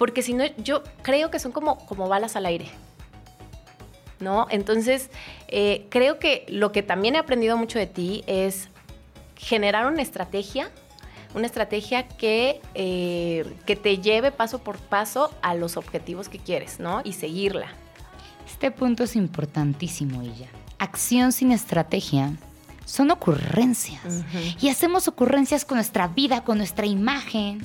porque 0.02 0.22
si 0.22 0.34
no, 0.34 0.42
yo 0.56 0.82
creo 1.02 1.30
que 1.30 1.38
son 1.38 1.52
como, 1.52 1.78
como 1.86 2.08
balas 2.08 2.34
al 2.34 2.46
aire. 2.46 2.66
¿No? 4.18 4.48
Entonces, 4.50 5.10
eh, 5.46 5.86
creo 5.90 6.18
que 6.18 6.44
lo 6.48 6.72
que 6.72 6.82
también 6.82 7.14
he 7.14 7.18
aprendido 7.18 7.56
mucho 7.56 7.78
de 7.78 7.86
ti 7.86 8.24
es 8.26 8.68
generar 9.36 9.86
una 9.86 10.02
estrategia, 10.02 10.72
una 11.36 11.46
estrategia 11.46 12.08
que, 12.08 12.60
eh, 12.74 13.44
que 13.64 13.76
te 13.76 13.98
lleve 13.98 14.32
paso 14.32 14.58
por 14.58 14.76
paso 14.78 15.32
a 15.40 15.54
los 15.54 15.76
objetivos 15.76 16.28
que 16.28 16.40
quieres, 16.40 16.80
¿no? 16.80 17.02
Y 17.04 17.12
seguirla. 17.12 17.68
Este 18.44 18.72
punto 18.72 19.04
es 19.04 19.14
importantísimo, 19.14 20.20
ella. 20.20 20.48
Acción 20.80 21.30
sin 21.30 21.52
estrategia 21.52 22.32
son 22.86 23.12
ocurrencias. 23.12 24.24
Y 24.60 24.68
hacemos 24.68 25.06
ocurrencias 25.06 25.64
con 25.64 25.76
nuestra 25.76 26.08
vida, 26.08 26.42
con 26.42 26.58
nuestra 26.58 26.86
imagen 26.86 27.60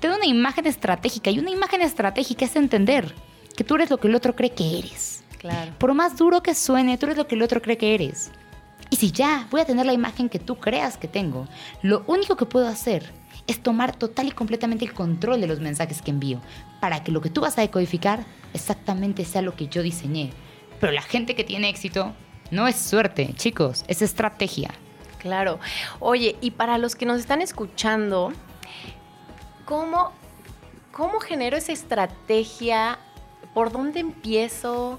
te 0.00 0.08
una 0.08 0.26
imagen 0.26 0.66
estratégica 0.66 1.30
y 1.30 1.38
una 1.38 1.50
imagen 1.50 1.82
estratégica 1.82 2.46
es 2.46 2.56
entender 2.56 3.14
que 3.56 3.64
tú 3.64 3.74
eres 3.74 3.90
lo 3.90 3.98
que 3.98 4.08
el 4.08 4.14
otro 4.14 4.34
cree 4.34 4.50
que 4.50 4.78
eres. 4.78 5.22
Claro. 5.38 5.72
Por 5.78 5.94
más 5.94 6.16
duro 6.16 6.42
que 6.42 6.54
suene, 6.54 6.98
tú 6.98 7.06
eres 7.06 7.18
lo 7.18 7.26
que 7.26 7.34
el 7.34 7.42
otro 7.42 7.60
cree 7.60 7.76
que 7.76 7.94
eres. 7.94 8.30
Y 8.90 8.96
si 8.96 9.12
ya 9.12 9.46
voy 9.50 9.60
a 9.60 9.64
tener 9.64 9.86
la 9.86 9.92
imagen 9.92 10.28
que 10.28 10.38
tú 10.38 10.56
creas 10.56 10.96
que 10.96 11.06
tengo, 11.06 11.46
lo 11.82 12.02
único 12.06 12.36
que 12.36 12.46
puedo 12.46 12.66
hacer 12.66 13.12
es 13.46 13.62
tomar 13.62 13.94
total 13.94 14.28
y 14.28 14.32
completamente 14.32 14.84
el 14.84 14.94
control 14.94 15.40
de 15.40 15.46
los 15.46 15.60
mensajes 15.60 16.02
que 16.02 16.10
envío 16.10 16.40
para 16.80 17.04
que 17.04 17.12
lo 17.12 17.20
que 17.20 17.30
tú 17.30 17.42
vas 17.42 17.58
a 17.58 17.62
decodificar 17.62 18.24
exactamente 18.54 19.24
sea 19.24 19.42
lo 19.42 19.54
que 19.54 19.68
yo 19.68 19.82
diseñé. 19.82 20.30
Pero 20.80 20.92
la 20.92 21.02
gente 21.02 21.34
que 21.34 21.44
tiene 21.44 21.68
éxito 21.68 22.14
no 22.50 22.66
es 22.66 22.76
suerte, 22.76 23.32
chicos, 23.34 23.84
es 23.86 24.02
estrategia. 24.02 24.70
Claro. 25.18 25.60
Oye, 26.00 26.36
y 26.40 26.52
para 26.52 26.78
los 26.78 26.96
que 26.96 27.06
nos 27.06 27.20
están 27.20 27.42
escuchando, 27.42 28.32
¿cómo, 29.70 30.10
cómo 30.90 31.20
genero 31.20 31.56
esa 31.56 31.70
estrategia? 31.70 32.98
¿Por 33.54 33.70
dónde 33.70 34.00
empiezo? 34.00 34.98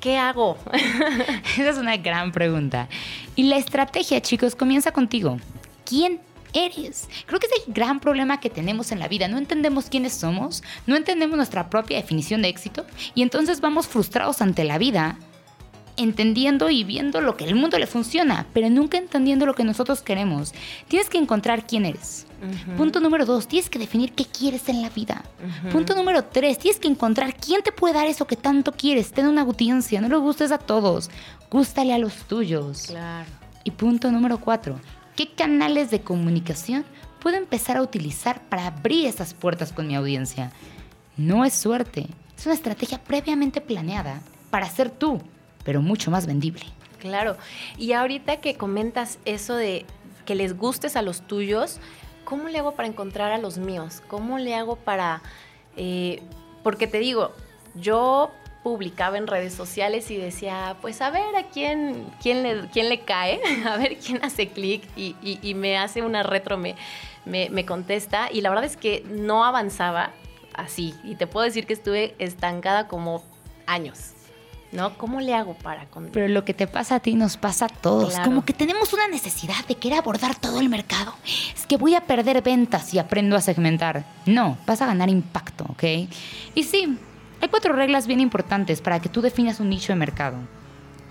¿Qué 0.00 0.16
hago? 0.16 0.56
Esa 1.58 1.70
es 1.70 1.76
una 1.76 1.98
gran 1.98 2.32
pregunta. 2.32 2.88
Y 3.36 3.44
la 3.44 3.56
estrategia, 3.56 4.22
chicos, 4.22 4.56
comienza 4.56 4.92
contigo. 4.92 5.36
¿Quién 5.84 6.20
eres? 6.54 7.08
Creo 7.26 7.38
que 7.38 7.46
es 7.46 7.66
el 7.66 7.74
gran 7.74 8.00
problema 8.00 8.40
que 8.40 8.48
tenemos 8.48 8.92
en 8.92 8.98
la 8.98 9.08
vida. 9.08 9.28
No 9.28 9.36
entendemos 9.36 9.90
quiénes 9.90 10.14
somos, 10.14 10.62
no 10.86 10.96
entendemos 10.96 11.36
nuestra 11.36 11.68
propia 11.68 11.98
definición 11.98 12.40
de 12.40 12.48
éxito 12.48 12.86
y 13.14 13.20
entonces 13.20 13.60
vamos 13.60 13.86
frustrados 13.88 14.40
ante 14.40 14.64
la 14.64 14.78
vida 14.78 15.18
entendiendo 15.96 16.70
y 16.70 16.84
viendo 16.84 17.20
lo 17.20 17.36
que 17.36 17.44
el 17.44 17.54
mundo 17.54 17.78
le 17.78 17.86
funciona, 17.86 18.46
pero 18.52 18.70
nunca 18.70 18.98
entendiendo 18.98 19.46
lo 19.46 19.54
que 19.54 19.64
nosotros 19.64 20.02
queremos. 20.02 20.52
Tienes 20.88 21.08
que 21.08 21.18
encontrar 21.18 21.66
quién 21.66 21.86
eres. 21.86 22.26
Punto 22.76 22.98
número 22.98 23.24
dos, 23.24 23.46
tienes 23.46 23.70
que 23.70 23.78
definir 23.78 24.12
qué 24.12 24.24
quieres 24.24 24.68
en 24.68 24.82
la 24.82 24.90
vida. 24.90 25.22
Punto 25.70 25.94
número 25.94 26.24
tres, 26.24 26.58
tienes 26.58 26.80
que 26.80 26.88
encontrar 26.88 27.34
quién 27.34 27.62
te 27.62 27.70
puede 27.70 27.94
dar 27.94 28.06
eso 28.06 28.26
que 28.26 28.36
tanto 28.36 28.72
quieres. 28.72 29.12
Ten 29.12 29.26
una 29.26 29.42
audiencia, 29.42 30.00
no 30.00 30.08
lo 30.08 30.20
gustes 30.20 30.50
a 30.50 30.58
todos, 30.58 31.10
gústale 31.50 31.92
a 31.92 31.98
los 31.98 32.14
tuyos. 32.24 32.86
Claro. 32.88 33.28
Y 33.64 33.70
punto 33.70 34.10
número 34.10 34.40
cuatro, 34.40 34.80
¿qué 35.14 35.30
canales 35.32 35.90
de 35.90 36.00
comunicación 36.00 36.84
puedo 37.20 37.36
empezar 37.36 37.76
a 37.76 37.82
utilizar 37.82 38.42
para 38.48 38.66
abrir 38.66 39.06
esas 39.06 39.34
puertas 39.34 39.72
con 39.72 39.86
mi 39.86 39.94
audiencia? 39.94 40.50
No 41.16 41.44
es 41.44 41.54
suerte, 41.54 42.08
es 42.36 42.46
una 42.46 42.56
estrategia 42.56 42.98
previamente 43.04 43.60
planeada 43.60 44.20
para 44.50 44.68
ser 44.68 44.90
tú, 44.90 45.20
pero 45.64 45.82
mucho 45.82 46.10
más 46.10 46.26
vendible. 46.26 46.64
Claro. 46.98 47.36
Y 47.78 47.92
ahorita 47.92 48.36
que 48.38 48.54
comentas 48.56 49.18
eso 49.24 49.54
de 49.56 49.84
que 50.24 50.34
les 50.34 50.56
gustes 50.56 50.94
a 50.96 51.02
los 51.02 51.22
tuyos, 51.26 51.78
¿cómo 52.24 52.48
le 52.48 52.58
hago 52.58 52.74
para 52.74 52.88
encontrar 52.88 53.32
a 53.32 53.38
los 53.38 53.58
míos? 53.58 54.02
¿Cómo 54.08 54.38
le 54.38 54.54
hago 54.54 54.76
para... 54.76 55.20
eh, 55.76 56.22
porque 56.62 56.86
te 56.86 56.98
digo, 57.00 57.32
yo 57.74 58.30
publicaba 58.62 59.18
en 59.18 59.26
redes 59.26 59.52
sociales 59.52 60.08
y 60.12 60.16
decía, 60.16 60.76
pues 60.80 61.00
a 61.02 61.10
ver 61.10 61.34
a 61.34 61.48
quién, 61.48 62.06
quién, 62.22 62.44
le, 62.44 62.68
quién 62.68 62.88
le 62.88 63.00
cae, 63.00 63.40
a 63.66 63.76
ver 63.76 63.96
quién 63.98 64.24
hace 64.24 64.48
clic 64.48 64.84
y, 64.94 65.16
y- 65.20 65.40
y 65.42 65.54
me 65.54 65.76
hace 65.76 66.02
una 66.02 66.22
retro, 66.22 66.56
me, 66.56 66.76
me, 67.24 67.50
me 67.50 67.66
contesta. 67.66 68.28
Y 68.32 68.40
la 68.42 68.50
verdad 68.50 68.64
es 68.66 68.76
que 68.76 69.04
no 69.10 69.44
avanzaba 69.44 70.12
así. 70.54 70.94
Y 71.02 71.16
te 71.16 71.26
puedo 71.26 71.44
decir 71.44 71.66
que 71.66 71.72
estuve 71.72 72.14
estancada 72.20 72.86
como 72.86 73.24
años. 73.66 74.12
¿No? 74.72 74.96
¿Cómo 74.96 75.20
le 75.20 75.34
hago 75.34 75.54
para 75.54 75.84
con... 75.86 76.08
Pero 76.08 76.28
lo 76.28 76.44
que 76.44 76.54
te 76.54 76.66
pasa 76.66 76.96
a 76.96 77.00
ti 77.00 77.14
nos 77.14 77.36
pasa 77.36 77.66
a 77.66 77.68
todos. 77.68 78.14
Claro. 78.14 78.24
Como 78.24 78.44
que 78.44 78.54
tenemos 78.54 78.94
una 78.94 79.06
necesidad 79.06 79.66
de 79.68 79.74
querer 79.74 79.98
abordar 79.98 80.34
todo 80.34 80.60
el 80.60 80.70
mercado. 80.70 81.14
Es 81.54 81.66
que 81.66 81.76
voy 81.76 81.94
a 81.94 82.06
perder 82.06 82.40
ventas 82.42 82.86
si 82.88 82.98
aprendo 82.98 83.36
a 83.36 83.42
segmentar. 83.42 84.06
No, 84.24 84.56
vas 84.66 84.80
a 84.80 84.86
ganar 84.86 85.10
impacto, 85.10 85.66
¿ok? 85.68 85.84
Y 86.54 86.62
sí, 86.64 86.98
hay 87.42 87.48
cuatro 87.48 87.74
reglas 87.74 88.06
bien 88.06 88.20
importantes 88.20 88.80
para 88.80 89.00
que 89.00 89.10
tú 89.10 89.20
definas 89.20 89.60
un 89.60 89.68
nicho 89.68 89.92
de 89.92 89.98
mercado. 89.98 90.38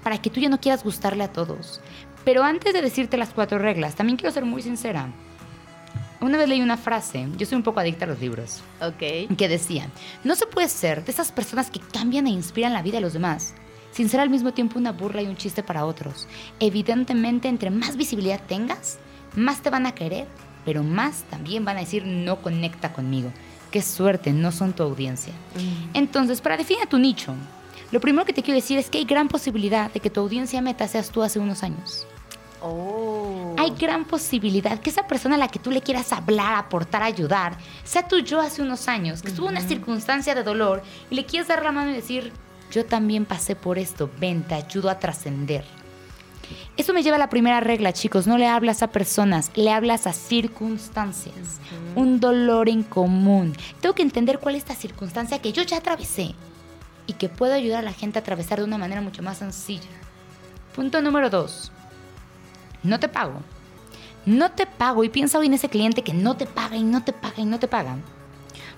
Para 0.01 0.17
que 0.17 0.31
tú 0.31 0.39
ya 0.39 0.49
no 0.49 0.59
quieras 0.59 0.83
gustarle 0.83 1.23
a 1.23 1.31
todos. 1.31 1.81
Pero 2.25 2.43
antes 2.43 2.73
de 2.73 2.81
decirte 2.81 3.17
las 3.17 3.29
cuatro 3.29 3.59
reglas, 3.59 3.95
también 3.95 4.17
quiero 4.17 4.33
ser 4.33 4.45
muy 4.45 4.61
sincera. 4.63 5.09
Una 6.21 6.37
vez 6.37 6.47
leí 6.47 6.61
una 6.61 6.77
frase, 6.77 7.27
yo 7.35 7.45
soy 7.47 7.55
un 7.57 7.63
poco 7.63 7.79
adicta 7.79 8.05
a 8.05 8.07
los 8.07 8.19
libros, 8.19 8.61
Ok. 8.79 9.35
que 9.35 9.47
decía, 9.49 9.89
no 10.23 10.35
se 10.35 10.45
puede 10.45 10.69
ser 10.69 11.03
de 11.03 11.11
esas 11.11 11.31
personas 11.31 11.71
que 11.71 11.79
cambian 11.79 12.27
e 12.27 12.29
inspiran 12.29 12.73
la 12.73 12.83
vida 12.83 12.97
de 12.97 13.01
los 13.01 13.13
demás, 13.13 13.55
sin 13.91 14.07
ser 14.07 14.19
al 14.19 14.29
mismo 14.29 14.53
tiempo 14.53 14.77
una 14.77 14.91
burla 14.91 15.23
y 15.23 15.27
un 15.27 15.35
chiste 15.35 15.63
para 15.63 15.83
otros. 15.83 16.27
Evidentemente, 16.59 17.47
entre 17.47 17.71
más 17.71 17.97
visibilidad 17.97 18.39
tengas, 18.47 18.99
más 19.35 19.61
te 19.61 19.71
van 19.71 19.87
a 19.87 19.95
querer, 19.95 20.27
pero 20.63 20.83
más 20.83 21.23
también 21.31 21.65
van 21.65 21.77
a 21.77 21.81
decir 21.81 22.05
no 22.05 22.39
conecta 22.41 22.93
conmigo. 22.93 23.31
Qué 23.71 23.81
suerte, 23.81 24.31
no 24.31 24.51
son 24.51 24.73
tu 24.73 24.83
audiencia. 24.83 25.33
Entonces, 25.95 26.39
para 26.39 26.55
definir 26.55 26.85
tu 26.85 26.99
nicho, 26.99 27.33
lo 27.91 27.99
primero 27.99 28.25
que 28.25 28.33
te 28.33 28.43
quiero 28.43 28.59
decir 28.59 28.77
es 28.77 28.91
que 28.91 28.99
hay 28.99 29.05
gran 29.05 29.27
posibilidad 29.27 29.91
de 29.91 29.99
que 29.99 30.11
tu 30.11 30.19
audiencia 30.19 30.61
meta 30.61 30.87
seas 30.87 31.09
tú 31.09 31.23
hace 31.23 31.39
unos 31.39 31.63
años. 31.63 32.05
Oh. 32.61 33.55
Hay 33.57 33.71
gran 33.71 34.05
posibilidad 34.05 34.79
que 34.79 34.89
esa 34.89 35.07
persona 35.07 35.35
a 35.35 35.39
la 35.39 35.47
que 35.47 35.59
tú 35.59 35.71
le 35.71 35.81
quieras 35.81 36.13
hablar, 36.13 36.55
aportar, 36.55 37.01
ayudar, 37.01 37.57
sea 37.83 38.07
tu 38.07 38.19
yo 38.19 38.39
hace 38.39 38.61
unos 38.61 38.87
años, 38.87 39.21
que 39.21 39.29
estuvo 39.29 39.49
en 39.49 39.57
una 39.57 39.67
circunstancia 39.67 40.35
de 40.35 40.43
dolor 40.43 40.83
y 41.09 41.15
le 41.15 41.25
quieres 41.25 41.47
dar 41.47 41.63
la 41.63 41.71
mano 41.71 41.91
y 41.91 41.95
decir, 41.95 42.31
yo 42.71 42.85
también 42.85 43.25
pasé 43.25 43.55
por 43.55 43.77
esto, 43.77 44.09
ven, 44.19 44.43
te 44.43 44.55
ayudo 44.55 44.89
a 44.89 44.99
trascender. 44.99 45.65
Eso 46.77 46.93
me 46.93 47.03
lleva 47.03 47.17
a 47.17 47.19
la 47.19 47.29
primera 47.29 47.59
regla, 47.59 47.93
chicos, 47.93 48.27
no 48.27 48.37
le 48.37 48.47
hablas 48.47 48.81
a 48.81 48.87
personas, 48.87 49.51
le 49.55 49.71
hablas 49.71 50.07
a 50.07 50.13
circunstancias, 50.13 51.59
un 51.95 52.19
dolor 52.19 52.69
en 52.69 52.83
común. 52.83 53.55
Tengo 53.81 53.95
que 53.95 54.01
entender 54.01 54.39
cuál 54.39 54.55
es 54.55 54.59
esta 54.59 54.75
circunstancia 54.75 55.39
que 55.39 55.51
yo 55.51 55.63
ya 55.63 55.77
atravesé 55.77 56.33
y 57.07 57.13
que 57.13 57.29
puedo 57.29 57.53
ayudar 57.53 57.79
a 57.79 57.83
la 57.83 57.93
gente 57.93 58.19
a 58.19 58.21
atravesar 58.21 58.59
de 58.59 58.65
una 58.65 58.77
manera 58.77 59.01
mucho 59.01 59.21
más 59.21 59.39
sencilla. 59.39 59.89
Punto 60.75 61.01
número 61.01 61.29
dos. 61.29 61.71
No 62.83 62.99
te 62.99 63.07
pago. 63.07 63.41
No 64.25 64.51
te 64.51 64.65
pago 64.65 65.03
y 65.03 65.09
piensa 65.09 65.37
hoy 65.37 65.47
en 65.47 65.53
ese 65.53 65.69
cliente 65.69 66.03
que 66.03 66.13
no 66.13 66.35
te 66.35 66.45
paga 66.45 66.75
y 66.77 66.83
no 66.83 67.03
te 67.03 67.13
paga 67.13 67.35
y 67.37 67.45
no 67.45 67.59
te 67.59 67.67
paga. 67.67 67.97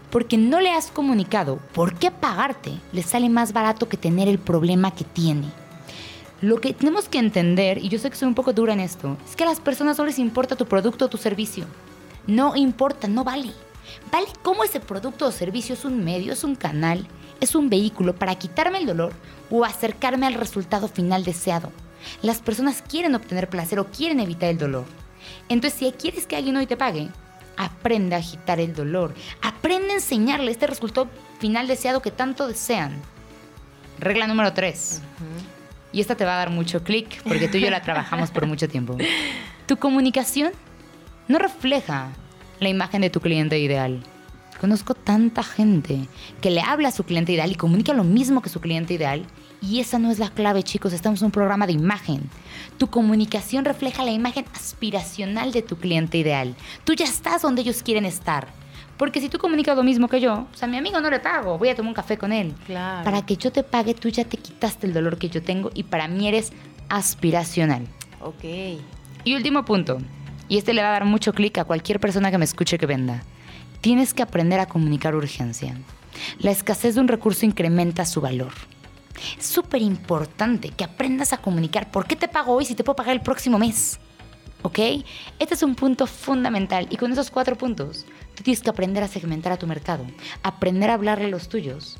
Porque 0.10 0.38
no 0.38 0.60
le 0.60 0.72
has 0.72 0.91
comunicado 0.91 1.60
por 1.74 1.95
qué 1.95 2.12
pagarte 2.12 2.79
le 2.91 3.01
sale 3.01 3.29
más 3.29 3.53
barato 3.53 3.88
que 3.88 3.98
tener 3.98 4.27
el 4.27 4.39
problema 4.39 4.91
que 4.91 5.05
tiene. 5.05 5.50
Lo 6.41 6.60
que 6.60 6.74
tenemos 6.74 7.07
que 7.07 7.19
entender, 7.19 7.77
y 7.77 7.88
yo 7.88 7.98
sé 7.98 8.10
que 8.10 8.17
soy 8.17 8.27
un 8.27 8.36
poco 8.36 8.51
dura 8.51 8.74
en 8.74 8.81
esto, 8.81 9.15
es 9.25 9.38
que 9.38 9.43
a 9.43 9.48
las 9.48 9.62
personas 9.62 9.98
no 9.98 10.05
les 10.05 10.19
importa 10.19 10.57
tu 10.57 10.65
producto 10.65 11.05
o 11.05 11.10
tu 11.10 11.17
servicio. 11.17 11.65
No 12.27 12.57
importa, 12.57 13.07
no 13.07 13.24
vale. 13.24 13.51
Vale 14.12 14.27
cómo 14.41 14.65
ese 14.65 14.81
producto 14.81 15.27
o 15.27 15.31
servicio 15.31 15.75
es 15.75 15.86
un 15.86 16.03
medio, 16.03 16.33
es 16.33 16.43
un 16.43 16.55
canal, 16.55 17.07
es 17.39 17.55
un 17.55 17.69
vehículo 17.69 18.15
para 18.15 18.36
quitarme 18.36 18.79
el 18.79 18.86
dolor 18.86 19.13
o 19.50 19.63
acercarme 19.63 20.27
al 20.27 20.33
resultado 20.33 20.89
final 20.89 21.24
deseado. 21.24 21.72
Las 22.22 22.41
personas 22.41 22.81
quieren 22.81 23.15
obtener 23.15 23.50
placer 23.50 23.79
o 23.79 23.88
quieren 23.88 24.19
evitar 24.19 24.50
el 24.50 24.57
dolor. 24.57 24.86
Entonces, 25.50 25.79
si 25.79 25.91
quieres 25.91 26.27
que 26.27 26.36
alguien 26.36 26.57
hoy 26.57 26.67
te 26.67 26.77
pague, 26.77 27.10
aprende 27.57 28.15
a 28.15 28.19
agitar 28.19 28.60
el 28.60 28.74
dolor. 28.74 29.13
Aprende 29.41 29.91
a 29.91 29.95
enseñarle 29.95 30.51
este 30.51 30.67
resultado 30.67 31.10
final 31.39 31.67
deseado 31.67 32.01
que 32.01 32.12
tanto 32.12 32.48
desean. 32.48 33.01
Regla 34.00 34.27
número 34.27 34.53
3. 34.53 35.01
Y 35.91 36.01
esta 36.01 36.15
te 36.15 36.25
va 36.25 36.33
a 36.36 36.38
dar 36.38 36.50
mucho 36.50 36.83
clic 36.83 37.22
porque 37.24 37.48
tú 37.48 37.57
y 37.57 37.62
yo 37.62 37.69
la 37.69 37.81
trabajamos 37.81 38.31
por 38.31 38.48
mucho 38.48 38.67
tiempo. 38.67 38.98
Tu 39.65 39.77
comunicación 39.77 40.51
no 41.27 41.39
refleja 41.39 42.10
la 42.60 42.69
imagen 42.69 43.01
de 43.01 43.10
tu 43.10 43.22
cliente 43.22 43.60
ideal. 43.60 44.03
Conozco 44.60 44.93
tanta 44.93 45.43
gente 45.43 46.07
que 46.41 46.50
le 46.50 46.62
habla 46.62 46.89
a 46.89 46.91
su 46.91 47.03
cliente 47.03 47.33
ideal 47.33 47.51
y 47.51 47.55
comunica 47.55 47.93
lo 47.93 48.03
mismo 48.03 48.41
que 48.41 48.50
su 48.50 48.62
cliente 48.62 48.93
ideal. 48.93 49.25
Y 49.63 49.79
esa 49.79 49.98
no 49.98 50.12
es 50.12 50.20
la 50.20 50.29
clave, 50.29 50.62
chicos. 50.62 50.91
Estamos 50.91 51.22
en 51.22 51.27
un 51.27 51.32
programa 51.32 51.65
de 51.65 51.72
imagen. 51.72 52.29
Tu 52.77 52.88
comunicación 52.88 53.63
refleja 53.63 54.03
la 54.03 54.12
imagen 54.12 54.46
aspiracional 54.53 55.53
de 55.53 55.62
tu 55.62 55.77
cliente 55.77 56.17
ideal. 56.17 56.55
Tú 56.84 56.93
ya 56.93 57.05
estás 57.05 57.43
donde 57.43 57.62
ellos 57.62 57.82
quieren 57.82 58.05
estar. 58.05 58.50
Porque 58.98 59.22
si 59.22 59.29
tú 59.29 59.38
comunicas 59.38 59.77
lo 59.77 59.84
mismo 59.84 60.10
que 60.10 60.20
yo, 60.20 60.48
o 60.53 60.55
sea, 60.55 60.67
a 60.67 60.72
mi 60.72 60.77
amigo 60.77 61.00
no 61.00 61.10
le 61.10 61.22
pago, 61.22 61.58
voy 61.58 61.70
a 61.70 61.75
tomar 61.75 61.89
un 61.89 61.96
café 61.96 62.17
con 62.17 62.34
él. 62.34 62.53
Claro. 62.65 63.05
Para 63.05 63.25
que 63.25 63.38
yo 63.38 63.53
te 63.53 63.63
pague, 63.63 63.93
tú 63.93 64.10
ya 64.10 64.25
te 64.25 64.36
quitaste 64.36 64.86
el 64.86 64.93
dolor 64.93 65.17
que 65.17 65.29
yo 65.29 65.41
tengo 65.41 65.72
y 65.74 65.84
para 65.84 66.10
mí 66.10 66.27
eres 66.27 66.51
aspiracional. 66.89 67.88
Ok. 68.20 68.43
Y 69.24 69.34
último 69.34 69.63
punto, 69.63 70.00
y 70.50 70.58
este 70.58 70.74
le 70.74 70.82
va 70.82 70.89
a 70.89 70.91
dar 70.91 71.05
mucho 71.05 71.34
clic 71.34 71.58
a 71.58 71.63
cualquier 71.63 72.01
persona 72.01 72.32
que 72.32 72.38
me 72.38 72.46
escuche 72.46 72.77
que 72.77 72.86
venda. 72.86 73.24
Tienes 73.79 74.13
que 74.13 74.24
aprender 74.24 74.60
a 74.60 74.67
comunicar 74.67 75.15
urgencia. 75.15 75.77
La 76.39 76.51
escasez 76.51 76.96
de 76.96 77.01
un 77.01 77.08
recurso 77.08 77.46
incrementa 77.46 78.05
su 78.05 78.22
valor. 78.22 78.51
Es 79.38 79.46
súper 79.46 79.82
importante 79.82 80.70
que 80.70 80.84
aprendas 80.84 81.34
a 81.34 81.38
comunicar 81.38 81.91
por 81.91 82.05
qué 82.05 82.15
te 82.15 82.27
pago 82.27 82.53
hoy 82.53 82.65
si 82.65 82.75
te 82.75 82.84
puedo 82.84 82.96
pagar 82.96 83.15
el 83.15 83.22
próximo 83.22 83.60
mes. 83.60 84.00
¿Ok? 84.63 84.79
Este 85.39 85.55
es 85.55 85.63
un 85.63 85.75
punto 85.75 86.08
fundamental 86.08 86.88
y 86.89 86.96
con 86.96 87.12
esos 87.12 87.29
cuatro 87.29 87.58
puntos 87.58 88.05
tú 88.34 88.43
tienes 88.43 88.62
que 88.62 88.70
aprender 88.70 89.03
a 89.03 89.08
segmentar 89.10 89.51
a 89.51 89.58
tu 89.58 89.67
mercado, 89.67 90.05
aprender 90.41 90.89
a 90.89 90.93
hablarle 90.93 91.27
los 91.27 91.50
tuyos 91.50 91.98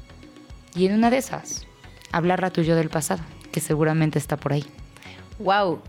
y 0.74 0.86
en 0.88 0.93
una 0.93 1.10
de 1.10 1.17
esas, 1.17 1.67
hablarle 2.12 2.48
a 2.48 2.50
tu 2.51 2.62
yo 2.62 2.75
del 2.75 2.89
pasado, 2.89 3.22
que 3.51 3.60
seguramente 3.60 4.17
está 4.17 4.38
por 4.38 4.53
ahí. 4.53 4.65
Wow. 5.39 5.82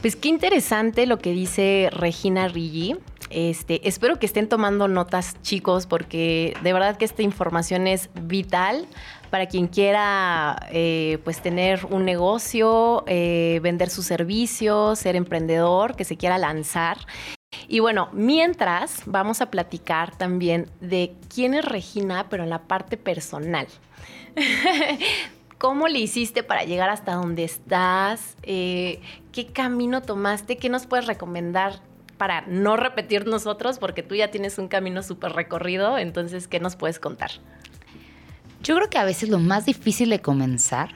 Pues 0.00 0.16
qué 0.16 0.28
interesante 0.28 1.06
lo 1.06 1.18
que 1.18 1.32
dice 1.32 1.90
Regina 1.92 2.48
Rigi. 2.48 2.96
Este, 3.30 3.86
espero 3.86 4.18
que 4.18 4.26
estén 4.26 4.48
tomando 4.48 4.88
notas, 4.88 5.36
chicos, 5.42 5.86
porque 5.86 6.56
de 6.62 6.72
verdad 6.72 6.96
que 6.96 7.04
esta 7.04 7.22
información 7.22 7.86
es 7.86 8.10
vital 8.22 8.86
para 9.30 9.46
quien 9.46 9.68
quiera 9.68 10.66
eh, 10.70 11.18
pues 11.24 11.40
tener 11.40 11.86
un 11.86 12.04
negocio, 12.04 13.04
eh, 13.06 13.60
vender 13.62 13.88
sus 13.88 14.04
servicios, 14.04 14.98
ser 14.98 15.16
emprendedor, 15.16 15.96
que 15.96 16.04
se 16.04 16.16
quiera 16.16 16.36
lanzar. 16.36 16.98
Y 17.68 17.80
bueno, 17.80 18.08
mientras 18.12 19.02
vamos 19.06 19.40
a 19.40 19.50
platicar 19.50 20.16
también 20.16 20.68
de 20.80 21.14
quién 21.32 21.54
es 21.54 21.64
Regina, 21.64 22.28
pero 22.28 22.42
en 22.42 22.50
la 22.50 22.62
parte 22.62 22.96
personal. 22.96 23.66
¿Cómo 25.58 25.88
le 25.88 25.98
hiciste 25.98 26.42
para 26.42 26.64
llegar 26.64 26.88
hasta 26.88 27.14
donde 27.14 27.44
estás? 27.44 28.36
Eh, 28.42 29.00
¿Qué 29.30 29.48
camino 29.48 30.00
tomaste? 30.00 30.56
¿Qué 30.56 30.68
nos 30.68 30.86
puedes 30.86 31.06
recomendar 31.06 31.80
para 32.16 32.42
no 32.46 32.76
repetir 32.76 33.26
nosotros? 33.26 33.78
Porque 33.78 34.02
tú 34.02 34.14
ya 34.14 34.30
tienes 34.30 34.58
un 34.58 34.68
camino 34.68 35.02
súper 35.02 35.32
recorrido, 35.32 35.98
entonces, 35.98 36.48
¿qué 36.48 36.60
nos 36.60 36.76
puedes 36.76 36.98
contar? 36.98 37.32
Yo 38.62 38.76
creo 38.76 38.90
que 38.90 38.98
a 38.98 39.04
veces 39.04 39.30
lo 39.30 39.38
más 39.38 39.64
difícil 39.64 40.10
de 40.10 40.20
comenzar 40.20 40.90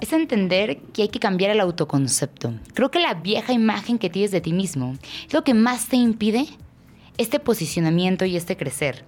es 0.00 0.12
entender 0.12 0.78
que 0.92 1.02
hay 1.02 1.08
que 1.08 1.18
cambiar 1.18 1.50
el 1.50 1.60
autoconcepto. 1.60 2.52
Creo 2.74 2.90
que 2.90 3.00
la 3.00 3.14
vieja 3.14 3.52
imagen 3.52 3.98
que 3.98 4.10
tienes 4.10 4.30
de 4.30 4.40
ti 4.40 4.52
mismo 4.52 4.96
es 5.26 5.32
lo 5.32 5.42
que 5.44 5.54
más 5.54 5.88
te 5.88 5.96
impide 5.96 6.46
este 7.16 7.38
posicionamiento 7.38 8.24
y 8.24 8.36
este 8.36 8.56
crecer. 8.56 9.04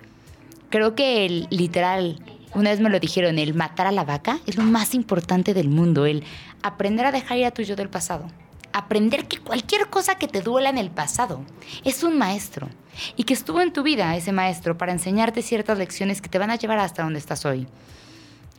Creo 0.70 0.94
que 0.94 1.26
el 1.26 1.46
literal, 1.50 2.20
Una 2.54 2.68
vez 2.68 2.80
me 2.80 2.90
lo 2.90 3.00
dijeron, 3.00 3.38
el 3.38 3.54
matar 3.54 3.86
a 3.86 3.92
la 3.92 4.04
vaca 4.04 4.38
es 4.46 4.56
lo 4.56 4.62
más 4.62 4.94
importante 4.94 5.54
del 5.54 5.70
mundo, 5.70 6.04
el 6.04 6.22
aprender 6.62 7.06
a 7.06 7.12
dejar 7.12 7.38
ir 7.38 7.46
a 7.46 7.50
tu 7.50 7.62
yo 7.62 7.76
del 7.76 7.88
pasado. 7.88 8.26
Aprender 8.72 9.28
que 9.28 9.38
cualquier 9.38 9.88
cosa 9.88 10.14
que 10.14 10.28
te 10.28 10.40
duela 10.40 10.70
en 10.70 10.78
el 10.78 10.90
pasado 10.90 11.44
es 11.84 12.02
un 12.02 12.16
maestro 12.16 12.68
y 13.16 13.24
que 13.24 13.34
estuvo 13.34 13.60
en 13.60 13.72
tu 13.72 13.82
vida 13.82 14.16
ese 14.16 14.32
maestro 14.32 14.78
para 14.78 14.92
enseñarte 14.92 15.42
ciertas 15.42 15.78
lecciones 15.78 16.22
que 16.22 16.28
te 16.28 16.38
van 16.38 16.50
a 16.50 16.56
llevar 16.56 16.78
hasta 16.78 17.02
donde 17.02 17.18
estás 17.18 17.44
hoy. 17.44 17.66